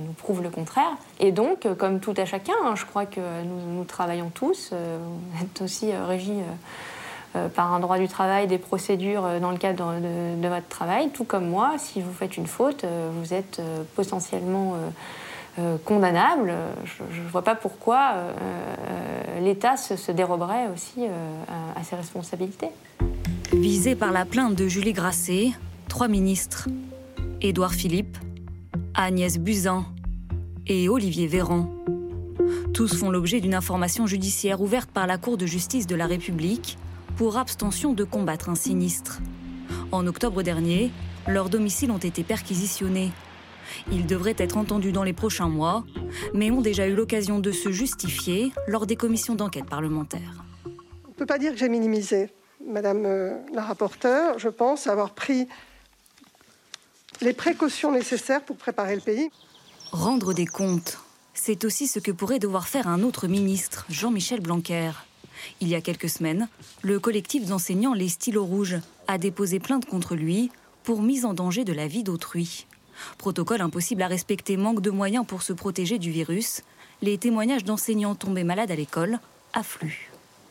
[0.06, 0.96] nous prouve le contraire.
[1.20, 5.60] Et donc, comme tout à chacun, hein, je crois que nous, travaillons tous, vous êtes
[5.60, 6.40] aussi régis
[7.54, 11.24] par un droit du travail, des procédures euh, dans le cadre de, votre travail, tout
[11.24, 13.62] comme moi, si vous faites une faute, euh, vous êtes
[13.94, 14.74] potentiellement
[15.84, 16.54] condamnable,
[16.84, 18.14] je ne vois pas pourquoi
[19.42, 21.04] l'État se, déroberait aussi
[21.76, 22.68] à, ses responsabilités.
[23.52, 25.50] Visé par la plainte de Julie Grasset,
[25.88, 26.68] trois ministres,
[27.42, 28.16] Édouard Philippe,
[28.94, 29.84] Agnès Buzyn
[30.66, 31.68] et Olivier Véran.
[32.72, 36.78] Tous font l'objet d'une information judiciaire ouverte par la Cour de justice de la République
[37.16, 39.20] pour abstention de combattre un sinistre.
[39.90, 40.90] En octobre dernier,
[41.28, 43.10] leurs domiciles ont été perquisitionnés.
[43.90, 45.84] Ils devraient être entendus dans les prochains mois,
[46.34, 50.44] mais ont déjà eu l'occasion de se justifier lors des commissions d'enquête parlementaires.
[50.66, 52.30] On ne peut pas dire que j'ai minimisé,
[52.66, 54.38] Madame euh, la rapporteure.
[54.38, 55.46] Je pense avoir pris
[57.20, 59.30] les précautions nécessaires pour préparer le pays.
[59.92, 60.98] Rendre des comptes,
[61.34, 64.90] c'est aussi ce que pourrait devoir faire un autre ministre, Jean-Michel Blanquer.
[65.60, 66.48] Il y a quelques semaines,
[66.82, 68.78] le collectif d'enseignants Les Stylos Rouges
[69.08, 70.50] a déposé plainte contre lui
[70.82, 72.66] pour mise en danger de la vie d'autrui.
[73.18, 76.62] Protocole impossible à respecter, manque de moyens pour se protéger du virus.
[77.00, 79.18] Les témoignages d'enseignants tombés malades à l'école
[79.52, 80.10] affluent.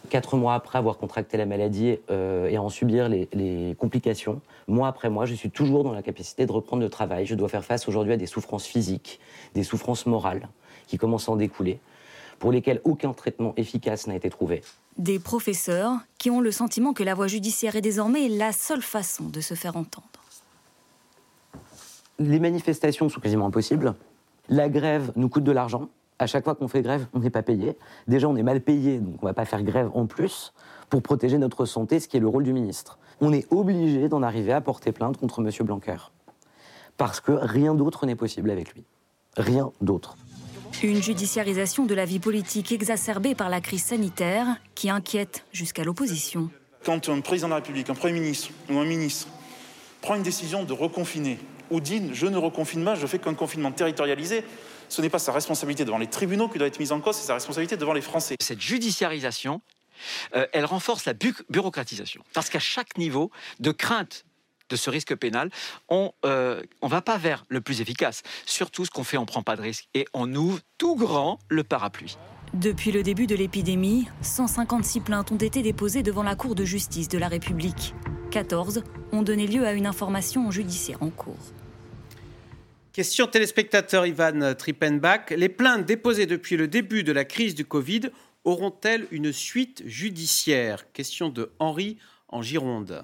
[0.10, 5.10] Quatre mois après avoir contracté la maladie euh, et en subir les, complications, mois après
[5.10, 7.26] mois, je suis toujours dans la capacité de reprendre le travail.
[7.26, 9.20] Je dois faire face aujourd'hui à des souffrances physiques,
[9.54, 10.50] des souffrances morales
[10.88, 11.80] qui commencent à en découler,
[12.39, 14.64] pour lesquelles aucun traitement efficace n'a été trouvé.
[15.02, 19.30] Des professeurs qui ont le sentiment que la voie judiciaire est désormais la seule façon
[19.30, 20.06] de se faire entendre.
[22.20, 23.95] Les manifestations sont quasiment impossibles.
[24.47, 25.89] La grève nous coûte de l'argent
[26.20, 27.76] à chaque fois qu'on fait grève, on n'est pas payé.
[28.08, 30.54] Déjà, on est mal payé, donc on ne va pas faire grève en plus
[30.91, 32.99] pour protéger notre santé, ce qui est le rôle du ministre.
[33.22, 35.49] On est obligé d'en arriver à porter plainte contre M.
[35.66, 35.97] Blanquer.
[36.97, 38.84] Parce que rien d'autre n'est possible avec lui.
[39.36, 40.16] Rien d'autre.
[40.84, 46.50] Une judiciarisation de la vie politique exacerbée par la crise sanitaire qui inquiète jusqu'à l'opposition.
[46.84, 49.28] Quand un président de la République, un Premier ministre ou un ministre
[50.02, 51.38] prend une décision de reconfiner
[51.70, 54.44] ou dit je ne reconfine pas, je fais qu'un confinement territorialisé,
[54.90, 57.28] ce n'est pas sa responsabilité devant les tribunaux qui doit être mise en cause, c'est
[57.28, 58.36] sa responsabilité devant les Français.
[58.42, 59.62] Cette judiciarisation,
[60.36, 61.14] euh, elle renforce la
[61.50, 62.24] bureaucratisation.
[62.34, 63.30] Parce qu'à chaque niveau
[63.60, 64.26] de crainte
[64.72, 65.50] de ce risque pénal,
[65.90, 68.24] on ne euh, va pas vers le plus efficace.
[68.46, 71.40] Surtout, ce qu'on fait, on ne prend pas de risque et on ouvre tout grand
[71.50, 72.18] le parapluie.
[72.54, 77.08] Depuis le début de l'épidémie, 156 plaintes ont été déposées devant la Cour de justice
[77.08, 77.94] de la République.
[78.32, 81.54] 14 ont donné lieu à une information judiciaire en cours.
[82.94, 85.30] Question téléspectateur Ivan Trippenbach.
[85.32, 88.10] Les plaintes déposées depuis le début de la crise du Covid
[88.44, 90.92] auront-elles une suite judiciaire?
[90.92, 91.98] Question de Henri
[92.28, 93.04] en Gironde.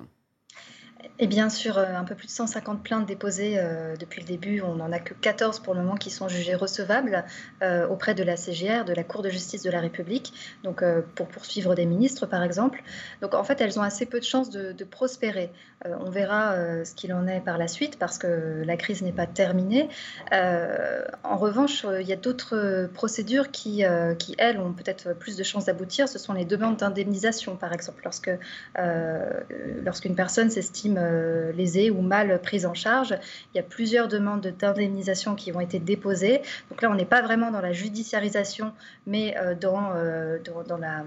[1.19, 4.61] Et bien sûr, euh, un peu plus de 150 plaintes déposées euh, depuis le début.
[4.61, 7.25] On n'en a que 14 pour le moment qui sont jugées recevables
[7.61, 10.33] euh, auprès de la CGR, de la Cour de justice de la République,
[10.63, 10.83] donc
[11.15, 12.83] pour poursuivre des ministres par exemple.
[13.21, 15.51] Donc en fait, elles ont assez peu de chances de, prospérer.
[15.85, 16.55] on verra
[16.85, 19.89] ce qu'il en est par la suite parce que la crise n'est pas terminée.
[20.31, 23.83] en revanche, il y a d'autres procédures qui,
[24.19, 26.07] qui, elles, ont peut-être plus de chances d'aboutir.
[26.07, 28.31] Ce sont les demandes d'indemnisation par exemple, lorsque
[29.83, 33.15] lorsqu'une personne s'estime euh, lésées ou mal prises en charge.
[33.53, 36.41] Il y a plusieurs demandes d'indemnisation qui ont été déposées.
[36.69, 38.73] Donc là, on n'est pas vraiment dans la judiciarisation,
[39.05, 41.03] mais euh, euh, dans, dans, la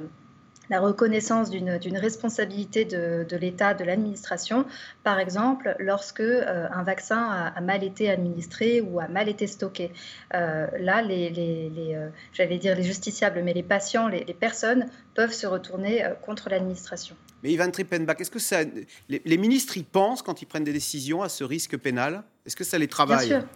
[0.70, 4.64] la reconnaissance d'une responsabilité de, l'État, de l'administration,
[5.04, 9.90] par exemple lorsque un vaccin a, mal été administré ou a mal été stocké.
[10.32, 11.96] là, les,
[12.32, 17.16] j'allais dire les justiciables, mais les patients, les, les personnes peuvent se retourner contre l'administration.
[17.42, 18.60] Mais Ivan Trippenbach, est-ce que ça,
[19.08, 22.22] les, ministres y pensent quand ils prennent des décisions à ce risque pénal?
[22.46, 23.28] Est-ce que ça les travaille?
[23.28, 23.48] Bien sûr.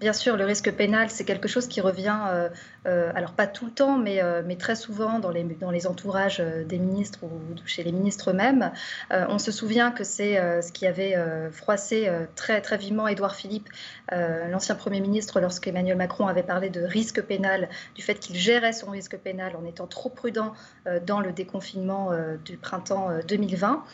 [0.00, 2.48] Bien sûr, le risque pénal, c'est quelque chose qui revient euh,
[2.86, 7.20] euh, alors pas tout le temps, mais, euh, très souvent dans les, entourages des ministres
[7.22, 7.30] ou
[7.64, 8.72] chez les ministres eux-mêmes.
[9.10, 11.16] on se souvient que c'est ce qui avait
[11.50, 13.68] froissé très, très vivement Édouard Philippe,
[14.12, 18.90] l'ancien Premier ministre, lorsqu'Emmanuel Macron avait parlé de risque pénal, du fait qu'il gérait son
[18.90, 20.54] risque pénal en étant trop prudent
[21.04, 22.10] dans le déconfinement
[22.44, 23.84] du printemps 2020.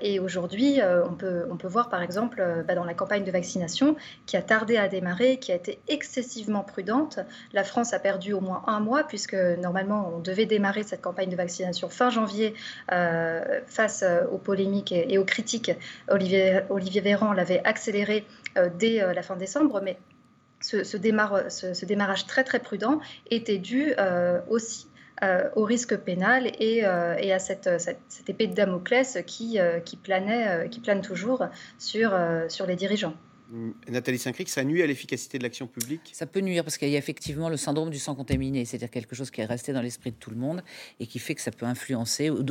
[0.00, 3.96] et aujourd'hui, on, peut, on peut voir par exemple bah, dans la campagne de vaccination
[4.26, 7.20] qui a tardé à démarrer, qui a été excessivement prudente,
[7.52, 11.28] la France a perdu au moins un mois, puisque normalement on devait démarrer cette campagne
[11.28, 12.54] de vaccination fin janvier
[12.92, 15.72] euh, face euh, aux polémiques et, aux critiques.
[16.08, 18.24] Olivier, Olivier Véran l'avait accéléré
[18.56, 19.98] euh, dès la fin décembre, mais
[20.60, 23.00] ce, démarrage très très prudent
[23.30, 23.94] était dû
[24.48, 24.88] aussi
[25.54, 27.68] au risque pénal et, à cette,
[28.28, 29.60] épée de Damoclès qui,
[30.02, 31.46] plane toujours
[31.78, 33.14] sur les dirigeants.
[33.88, 36.10] Nathalie Saint-Cric, ça nuit à l'efficacité de l'action publique?
[36.12, 39.16] Ça peut nuire parce qu'il y a effectivement le syndrome du sang contaminé, c'est-à-dire quelque
[39.16, 40.62] chose qui est resté dans l'esprit de tout le monde
[41.00, 42.44] et qui fait que ça peut influencer ou,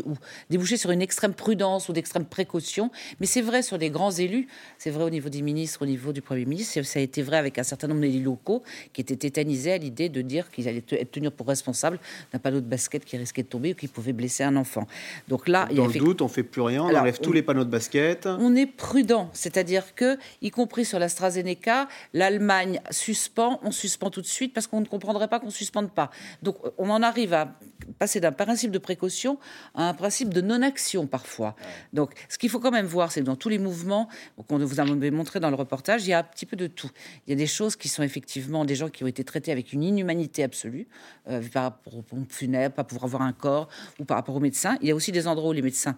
[0.49, 2.89] déboucher sur une extrême prudence ou d'extrême précaution.
[3.19, 4.47] Mais c'est vrai sur des grands élus,
[4.79, 7.37] c'est vrai au niveau des ministres, au niveau du Premier ministre, ça a été vrai
[7.37, 10.83] avec un certain nombre d'élus locaux qui étaient tétanisés à l'idée de dire qu'ils allaient
[10.91, 11.99] être tenus pour responsables
[12.33, 14.87] d'un panneau de basket qui risquait de tomber ou qui pouvait blesser un enfant.
[15.27, 17.33] Donc là, dans il y a le doute, on fait plus rien, on enlève tous
[17.33, 18.25] les panneaux de basket.
[18.25, 24.27] On est prudent, c'est-à-dire que, y compris sur l'AstraZeneca, l'Allemagne suspend, on suspend tout de
[24.27, 26.09] suite parce qu'on ne comprendrait pas qu'on ne suspende pas.
[26.41, 27.53] Donc on en arrive à
[27.99, 29.38] passer d'un principe de précaution
[29.75, 31.55] à un principe de non-action parfois.
[31.93, 34.09] Donc ce qu'il faut quand même voir, c'est que dans tous les mouvements
[34.47, 36.89] qu'on vous a montré dans le reportage, il y a un petit peu de tout.
[37.25, 39.73] Il y a des choses qui sont effectivement des gens qui ont été traités avec
[39.73, 40.88] une inhumanité absolue,
[41.29, 43.67] euh, par rapport aux pompes funèbres, pas pouvoir avoir un corps,
[43.99, 44.77] ou par rapport aux médecins.
[44.81, 45.95] Il y a aussi des endroits où les médecins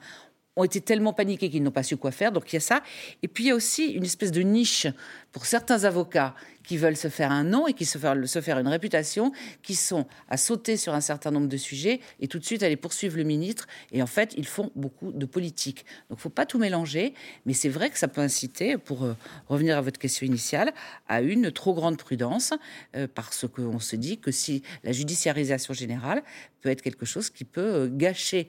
[0.59, 2.31] ont été tellement paniqués qu'ils n'ont pas su quoi faire.
[2.31, 2.83] Donc il y a ça.
[3.23, 4.87] Et puis il y a aussi une espèce de niche
[5.31, 8.59] pour certains avocats qui veulent se faire un nom et qui se faire, se faire
[8.59, 9.31] une réputation,
[9.63, 12.75] qui sont à sauter sur un certain nombre de sujets et tout de suite aller
[12.75, 13.67] poursuivre le ministre.
[13.91, 15.85] Et en fait, ils font beaucoup de politique.
[16.09, 17.15] Donc il ne faut pas tout mélanger,
[17.47, 19.15] mais c'est vrai que ça peut inciter, pour euh,
[19.47, 20.71] revenir à votre question initiale,
[21.07, 22.53] à une trop grande prudence,
[22.95, 26.21] euh, parce qu'on se dit que si la judiciarisation générale
[26.61, 28.47] peut être quelque chose qui peut euh, gâcher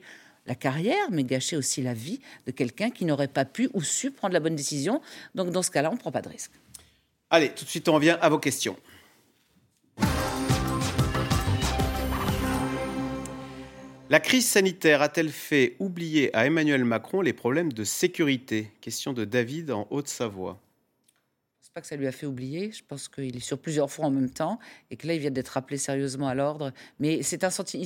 [0.51, 4.11] la carrière, mais gâcher aussi la vie de quelqu'un qui n'aurait pas pu ou su
[4.11, 5.01] prendre la bonne décision.
[5.33, 6.51] Donc dans ce cas-là, on ne prend pas de risque.
[7.29, 8.75] Allez, tout de suite, on revient à vos questions.
[14.09, 18.73] La crise sanitaire a-t-elle fait oublier à Emmanuel Macron les problèmes de sécurité?
[18.81, 20.59] Question de David en Haute-Savoie
[21.73, 22.71] pas que ça lui a fait oublier.
[22.71, 24.59] Je pense qu'il est sur plusieurs fois en même temps
[24.89, 26.73] et que là, il vient d'être rappelé sérieusement à l'ordre.
[26.99, 27.85] Mais c'est un sentiment.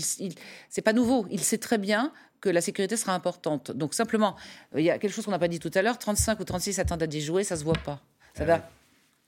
[0.70, 1.28] C'est pas nouveau.
[1.30, 2.12] Il sait très bien
[2.42, 3.72] que la sécurité sera importante.
[3.72, 4.36] Donc simplement,
[4.74, 6.44] euh, il y a quelque chose qu'on n'a pas dit tout à l'heure 35 ou
[6.44, 8.02] 36 attentats déjoués, ça se voit pas.
[8.34, 8.70] Ça ah va.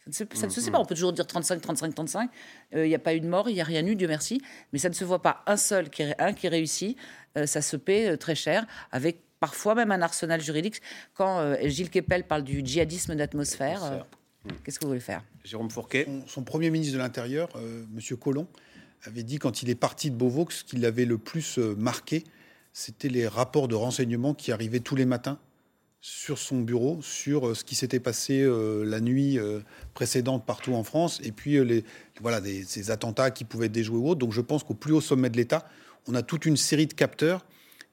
[0.09, 0.79] Ça ne, se, sait pas.
[0.79, 2.31] On peut toujours dire 35, 35, 35.
[2.73, 4.41] Il n'y a pas eu de mort, il n'y a rien eu, Dieu merci.
[4.73, 5.43] Mais ça ne se voit pas.
[5.45, 6.97] Un seul, qui, un qui réussit,
[7.37, 10.81] euh, ça se paie euh, très cher, avec parfois même un arsenal juridique.
[11.13, 14.05] Quand Gilles Kepel parle du djihadisme d'atmosphère,
[14.63, 15.23] Qu'est-ce que vous voulez faire?
[15.43, 16.07] Jérôme Fourquet.
[16.27, 18.17] Son, premier ministre de l'Intérieur, euh, M.
[18.17, 18.47] Collomb,
[19.03, 22.23] avait dit quand il est parti de Beauvau ce qui l'avait le plus euh, marqué,
[22.73, 25.39] c'était les rapports de renseignement qui arrivaient tous les matins
[26.01, 29.39] sur son bureau, sur euh, ce qui s'était passé la nuit
[29.93, 31.83] précédente partout en France, et puis les,
[32.21, 34.19] voilà, ces attentats qui pouvaient être déjoués ou autres.
[34.19, 35.67] Donc je pense qu'au plus haut sommet de l'État,
[36.07, 37.45] on a toute une série de capteurs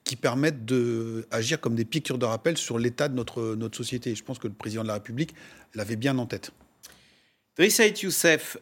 [0.04, 4.14] qui permettent d'agir comme des piqûres de rappel sur l'état de notre, notre société.
[4.14, 5.34] je pense que le président de la République
[5.74, 6.52] l'avait bien en tête.
[7.56, 8.58] Driss Youssef,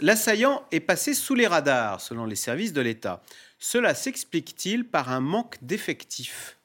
[0.00, 3.22] l'assaillant est passé sous les radars, selon les services de l'État.
[3.58, 6.56] Cela s'explique-t-il par un manque d'effectifs?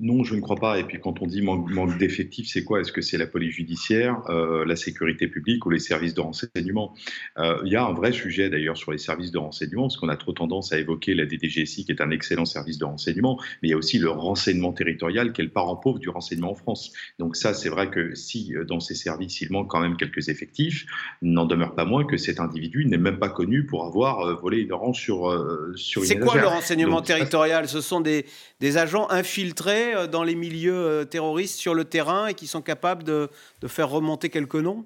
[0.00, 0.78] Non, je ne crois pas.
[0.78, 2.80] Et puis quand on dit manque, d'effectifs, c'est quoi?
[2.80, 6.94] Est-ce que c'est la police judiciaire, euh, la sécurité publique ou les services de renseignement?
[7.38, 10.08] Euh, Il y a un vrai sujet d'ailleurs sur les services de renseignement, parce qu'on
[10.08, 13.68] a trop tendance à évoquer la DDGSI qui est un excellent service de renseignement, mais
[13.68, 16.54] il y a aussi le renseignement territorial qui est le parent pauvre du renseignement en
[16.54, 16.92] France.
[17.18, 20.28] Donc ça, c'est vrai que si euh, dans ces services, il manque quand même quelques
[20.28, 20.86] effectifs,
[21.20, 24.72] n'en demeure pas moins que cet individu n'est même pas connu pour avoir volé une
[24.72, 25.28] orange sur,
[25.74, 27.68] sur une C'est quoi le renseignement territorial?
[27.68, 28.24] Ce sont des,
[28.60, 33.04] des agents infiltrés dans les milieux euh, terroristes sur le terrain et qui sont capables
[33.04, 33.28] de
[33.66, 34.84] faire remonter quelques noms?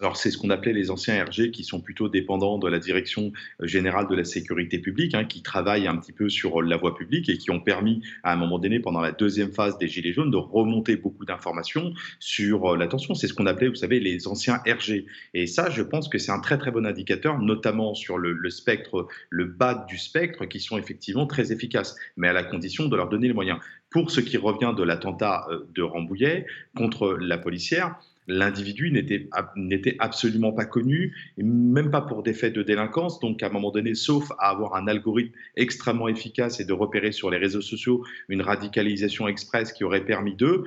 [0.00, 3.32] Alors c'est ce qu'on appelait les anciens RG qui sont plutôt dépendants de la direction
[3.62, 6.96] euh, générale de la sécurité publique, hein, qui travaillent un petit peu sur la voie
[6.96, 10.12] publique et qui ont permis à un moment donné, pendant la deuxième phase des Gilets
[10.12, 13.14] jaunes, de remonter beaucoup d'informations sur l'attention.
[13.14, 15.06] C'est ce qu'on appelait, vous savez, les anciens RG.
[15.32, 19.06] Et ça, je pense que c'est un très très bon indicateur, notamment sur le, spectre,
[19.30, 23.08] le bas du spectre, qui sont effectivement très efficaces, mais à la condition de leur
[23.08, 23.60] donner les moyens.
[23.90, 30.52] Pour ce qui revient de l'attentat euh, de Rambouillet contre la policière, l'individu n'était absolument
[30.52, 33.20] pas connu, même pas pour des faits de délinquance.
[33.20, 37.12] Donc, à un moment donné, sauf à avoir un algorithme extrêmement efficace et de repérer
[37.12, 40.64] sur les réseaux sociaux une radicalisation express qui aurait permis d'eux,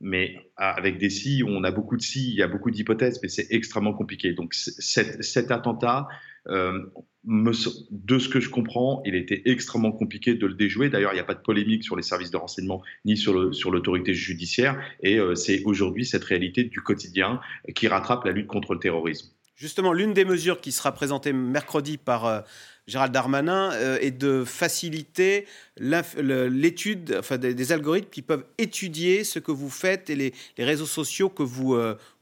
[0.00, 3.28] mais avec des si, on a beaucoup de si, il y a beaucoup d'hypothèses, mais
[3.28, 4.32] c'est extrêmement compliqué.
[4.32, 6.08] Donc, cet attentat,
[6.50, 6.78] euh,
[7.24, 10.88] de ce que je comprends, il était extrêmement compliqué de le déjouer.
[10.88, 14.14] D'ailleurs, il n'y a pas de polémique sur les services de renseignement ni sur l'autorité
[14.14, 14.80] judiciaire.
[15.02, 17.40] Et euh, c'est aujourd'hui cette réalité du quotidien
[17.74, 19.28] qui rattrape la lutte contre le terrorisme.
[19.56, 22.40] Justement, l'une des mesures qui sera présentée mercredi par euh,
[22.86, 25.44] Gérald Darmanin est de faciliter
[25.78, 30.86] l'étude enfin, des, algorithmes qui peuvent étudier ce que vous faites et les, les réseaux
[30.86, 31.76] sociaux que vous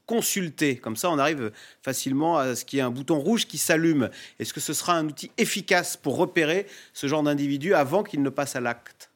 [0.07, 0.77] consulter.
[0.77, 1.51] Comme ça, on arrive
[1.83, 4.09] facilement à ce qu'il y ait un bouton rouge qui s'allume.
[4.39, 8.29] Est-ce que ce sera un outil efficace pour repérer ce genre d'individu avant qu'il ne
[8.29, 9.11] passe à l'acte?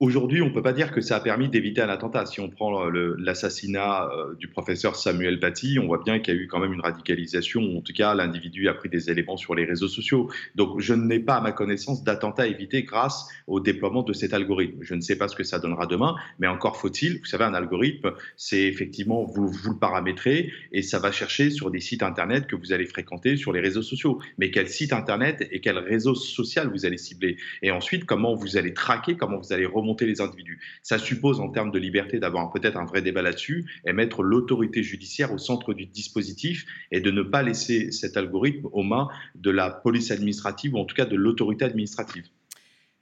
[0.00, 2.24] Aujourd'hui, on ne peut pas dire que ça a permis d'éviter un attentat.
[2.24, 6.40] Si on prend l'assassinat euh, du professeur Samuel Paty, on voit bien qu'il y a
[6.40, 9.66] eu quand même une radicalisation, en tout cas l'individu a pris des éléments sur les
[9.66, 10.30] réseaux sociaux.
[10.54, 14.78] Donc je n'ai pas à ma connaissance d'attentat évité grâce au déploiement de cet algorithme.
[14.80, 17.52] Je ne sais pas ce que ça donnera demain, mais encore faut-il, vous savez, un
[17.52, 22.46] algorithme, c'est effectivement, vous, vous le paramétrez et ça va chercher sur des sites Internet
[22.46, 24.18] que vous allez fréquenter sur les réseaux sociaux.
[24.38, 27.36] Mais quel site Internet et quel réseau social vous allez cibler?
[27.60, 30.60] Et ensuite, comment vous allez traquer, comment vous allez remonter les individus.
[30.82, 34.82] Ça suppose, en termes de liberté, d'avoir peut-être un vrai débat là-dessus et mettre l'autorité
[34.82, 39.50] judiciaire au centre du dispositif et de ne pas laisser cet algorithme aux mains de
[39.50, 42.26] la police administrative ou en tout cas de l'autorité administrative.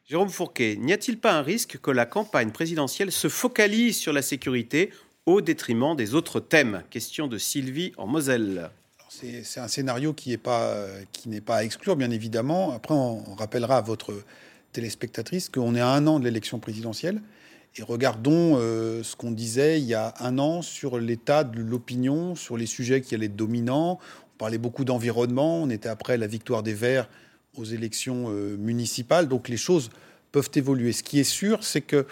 [0.08, 4.22] Jérôme Fourquet, n'y a-t-il pas un risque que la campagne présidentielle se focalise sur la
[4.22, 4.90] sécurité
[5.26, 6.82] au détriment des autres thèmes?
[6.88, 8.70] Question de Sylvie en Moselle.
[9.10, 10.86] C'est un scénario qui n'est pas,
[11.44, 12.72] pas à exclure, bien évidemment.
[12.72, 14.14] Après, on rappellera à votre
[14.78, 17.20] téléspectatrices qu'on est à un an de l'élection présidentielle.
[17.76, 22.36] Et regardons euh, ce qu'on disait il y a un an sur l'état de l'opinion,
[22.36, 23.98] sur les sujets qui allaient être dominants.
[24.34, 25.62] On parlait beaucoup d'environnement.
[25.62, 27.08] On était après la victoire des Verts
[27.56, 29.26] aux élections euh, municipales.
[29.26, 29.90] Donc les choses
[30.30, 30.92] peuvent évoluer.
[30.92, 32.06] Ce qui est sûr, c'est que,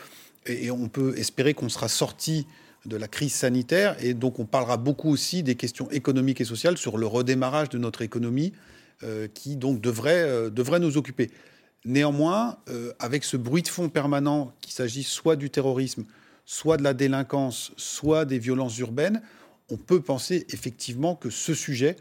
[0.47, 2.49] et on peut espérer qu'on sera sorti
[2.85, 6.79] de la crise sanitaire, et donc on parlera beaucoup aussi des questions économiques et sociales
[6.79, 8.53] sur le redémarrage de notre économie,
[9.03, 11.31] euh, qui donc devrait, devrait nous occuper.
[11.87, 16.05] Néanmoins, euh, avec ce bruit de fond permanent, qu'il s'agisse soit du terrorisme,
[16.45, 19.23] soit de la délinquance, soit des violences urbaines,
[19.71, 21.95] on peut penser effectivement que ce sujet,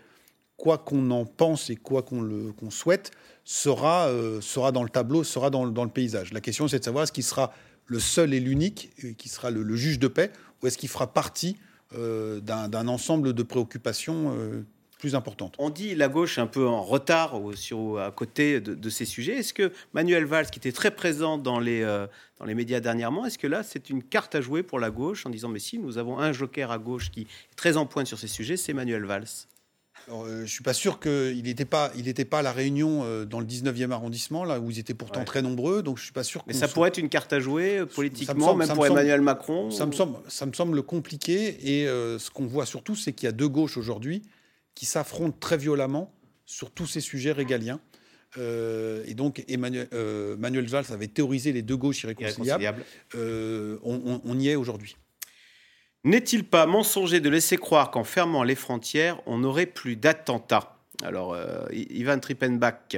[0.57, 3.11] quoi qu'on en pense et quoi qu'on souhaite,
[3.43, 6.33] sera, euh, sera dans le tableau, sera dans, le paysage.
[6.33, 7.53] La question, c'est de savoir est-ce qu'il sera
[7.85, 10.31] le seul et l'unique, euh, qui sera le, juge de paix,
[10.63, 11.57] ou est-ce qu'il fera partie
[11.91, 14.35] d'un ensemble de préoccupations
[15.13, 15.53] importante.
[15.59, 19.37] On dit la gauche un peu en retard sur, à côté de, ces sujets.
[19.37, 22.07] Est-ce que Manuel Valls, qui était très présent dans les, euh,
[22.39, 25.25] dans les médias dernièrement, est-ce que là c'est une carte à jouer pour la gauche
[25.25, 28.07] en disant mais si nous avons un joker à gauche qui est très en pointe
[28.07, 29.27] sur ces sujets, c'est Manuel Valls?
[30.07, 33.01] Alors, euh, je suis pas sûr qu'il n'était pas, il n'était pas à la Réunion
[33.03, 35.81] euh, dans le 19e arrondissement, là où ils étaient pourtant très nombreux.
[35.81, 36.43] Donc je suis pas sûr.
[36.47, 39.71] Mais ça pourrait être une carte à jouer politiquement, même pour Emmanuel Macron.
[39.71, 41.81] Ça me semble, ça me semble compliqué.
[41.81, 44.21] Et ce qu'on voit surtout, c'est qu'il y a deux gauches aujourd'hui
[44.75, 46.13] qui s'affrontent très violemment
[46.45, 47.79] sur tous ces sujets régaliens.
[48.37, 52.83] Euh, et donc Emmanuel, euh, Manuel Valls avait théorisé les deux gauches irréconciliables.
[53.15, 54.97] Euh, on, y est aujourd'hui.
[56.03, 60.77] N'est-il pas mensonger de laisser croire qu'en fermant les frontières, on n'aurait plus d'attentats?
[61.03, 61.35] Alors,
[61.71, 62.97] Ivan Trippenbach.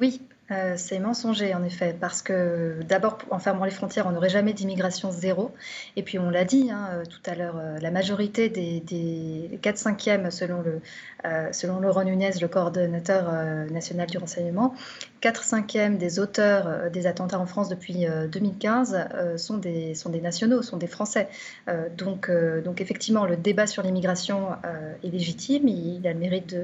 [0.00, 0.20] Oui,
[0.52, 4.52] euh, c'est mensonger en effet, parce que d'abord, en fermant les frontières, on n'aurait jamais
[4.52, 5.50] d'immigration zéro.
[5.96, 9.58] Et puis on l'a dit hein, euh, tout à l'heure, euh, la majorité des, des
[9.60, 13.32] 4 5e, selon, Laurent Nunez, le coordonnateur
[13.72, 14.74] national du renseignement,
[15.20, 20.62] 4 5e des auteurs des attentats en France depuis 2015 sont, des, sont des nationaux,
[20.62, 21.28] sont des Français.
[21.96, 22.30] donc,
[22.78, 24.50] effectivement, le débat sur l'immigration
[25.02, 26.54] est légitime, il a le mérite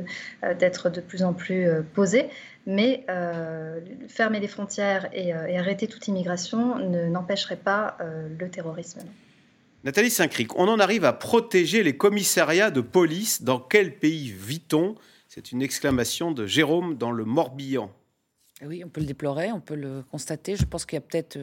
[0.58, 2.28] d'être de, plus en plus posé
[2.66, 9.00] mais euh, fermer les frontières et, euh, arrêter toute immigration n'empêcherait pas euh, le terrorisme.
[9.84, 13.42] Nathalie Saint-Cric, on en arrive à protéger les commissariats de police.
[13.42, 14.94] Dans quel pays vit-on?
[15.28, 17.90] C'est une exclamation de Jérôme dans le Morbihan.
[18.64, 20.54] Oui, on peut le déplorer, on peut le constater.
[20.54, 21.36] Je pense qu'il y a peut-être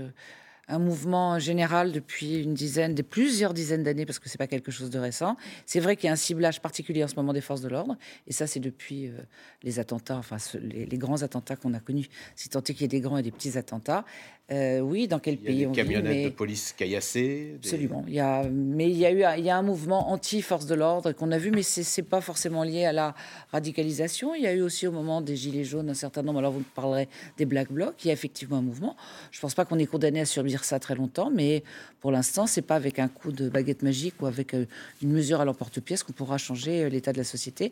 [0.69, 4.71] un mouvement général depuis une dizaine, des plusieurs dizaines d'années, parce que c'est pas quelque
[4.71, 5.35] chose de récent.
[5.65, 7.97] C'est vrai qu'il y a un ciblage particulier en ce moment des forces de l'ordre,
[8.27, 9.17] et ça c'est depuis euh,
[9.63, 12.87] les attentats, enfin les, grands attentats qu'on a connus, si tant est qu'il y ait
[12.87, 14.05] des grands et des petits attentats.
[14.51, 17.53] Euh, oui, dans quel pays on vit Des camionnettes de police caillassées.
[17.57, 18.03] Absolument.
[18.07, 20.73] Il y a, mais il y a eu, il y a un mouvement anti-force de
[20.73, 23.15] l'ordre qu'on a vu, mais c'est pas forcément lié à la
[23.51, 24.33] radicalisation.
[24.33, 26.39] Il y a eu aussi au moment des gilets jaunes un certain nombre.
[26.39, 28.03] Alors vous parlerez des black blocs.
[28.03, 28.95] Il y a effectivement un mouvement.
[29.31, 31.63] Je pense pas qu'on est condamné à subir ça très longtemps, mais
[32.01, 34.65] pour l'instant, c'est pas avec un coup de baguette magique ou avec euh,
[35.03, 37.71] une mesure à l'emporte-pièce qu'on pourra changer euh, l'état de la société.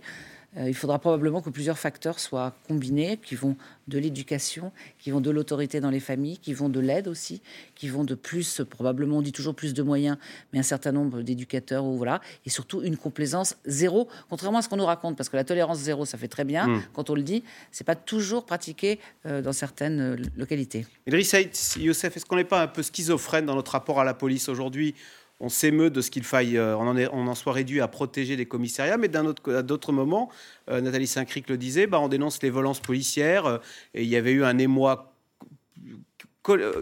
[0.56, 5.22] Euh, il faudra probablement que plusieurs facteurs soient combinés, qui vont de l'éducation, qui vont
[5.22, 7.42] de l'autorité dans les familles, qui vont de l'aide aussi,
[7.76, 10.18] qui vont de plus, probablement on dit toujours plus de moyens,
[10.52, 14.70] mais un certain nombre d'éducateurs, ou voilà, et surtout une complaisance zéro, contrairement à ce
[14.70, 16.82] qu'on nous raconte, parce que la tolérance zéro, ça fait très bien, hmm.
[16.94, 20.86] quand on le dit, c'est pas toujours pratiqué euh, dans certaines euh, localités.
[21.08, 24.50] Idriss Youssef, est-ce qu'on n'est pas un peu schizophrène dans notre rapport à la police
[24.50, 24.96] aujourd'hui?
[25.40, 28.98] On s'émeut de ce qu'il faille, euh, on, en soit réduit à protéger les commissariats,
[28.98, 30.32] mais d'un autre, à d'autres moments,
[30.70, 33.58] euh, Nathalie Saint-Cric le disait, bah, on dénonce les violences policières, euh,
[33.94, 35.14] et il y avait eu un émoi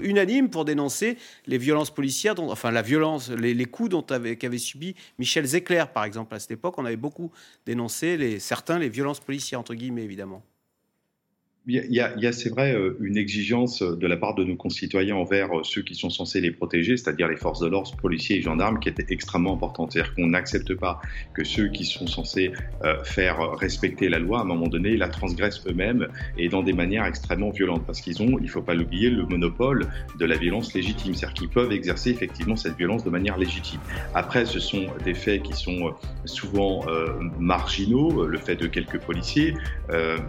[0.01, 4.59] unanime pour dénoncer les violences policières, dont, enfin la violence, les, coups dont avait, qu'avait
[4.59, 6.35] subi Michel Zecler, par exemple.
[6.35, 7.31] À cette époque, on avait beaucoup
[7.65, 10.43] dénoncé les, certains les violences policières, entre guillemets, évidemment.
[11.67, 15.51] Il y a, c'est vrai, euh, une exigence de la part de nos concitoyens envers
[15.51, 18.79] euh, ceux qui sont censés les protéger, c'est-à-dire les forces de l'ordre, policiers et gendarmes,
[18.79, 19.91] qui était extrêmement importante.
[19.91, 21.01] C'est-à-dire qu'on n'accepte pas
[21.33, 22.51] que ceux qui sont censés
[22.83, 26.07] euh, faire respecter la loi, à un moment donné, la transgressent eux-mêmes
[26.37, 29.25] et dans des manières extrêmement violentes, parce qu'ils ont, il ne faut pas l'oublier, le
[29.25, 29.87] monopole
[30.19, 33.79] de la violence légitime, c'est-à-dire qu'ils peuvent exercer effectivement cette violence de manière légitime.
[34.13, 35.95] Après, ce sont des faits qui sont
[36.25, 36.85] souvent
[37.39, 39.55] marginaux, le fait de quelques policiers,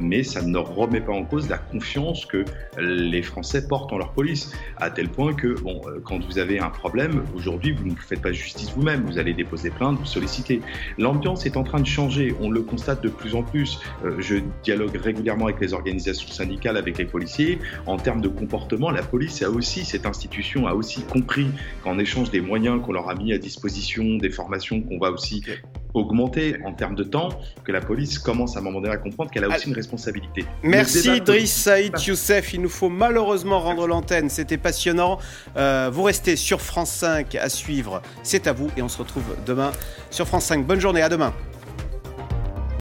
[0.00, 2.44] mais ça ne remet pas en cause la confiance que
[2.78, 6.58] les Français portent en leur police, à tel point que, bon, euh, quand vous avez
[6.58, 10.60] un problème, aujourd'hui, vous ne faites pas justice vous-même, vous allez déposer plainte, vous sollicitez.
[10.98, 13.80] L'ambiance est en train de changer, on le constate de plus en plus.
[14.04, 17.58] Euh, je dialogue régulièrement avec les organisations syndicales, avec les policiers.
[17.86, 21.48] En termes de comportement, la police a aussi, cette institution a aussi compris
[21.82, 25.42] qu'en échange des moyens qu'on leur a mis à disposition, des formations qu'on va aussi
[25.96, 27.28] augmenter en termes de temps,
[27.64, 30.44] que la police commence à un moment donné à comprendre qu'elle a aussi une responsabilité.
[30.62, 35.18] Merci Idriss Saïd Youssef, il nous faut malheureusement rendre l'antenne, c'était passionnant.
[35.56, 39.36] Euh, vous restez sur France 5 à suivre, c'est à vous et on se retrouve
[39.46, 39.72] demain
[40.10, 40.66] sur France 5.
[40.66, 41.32] Bonne journée, à demain.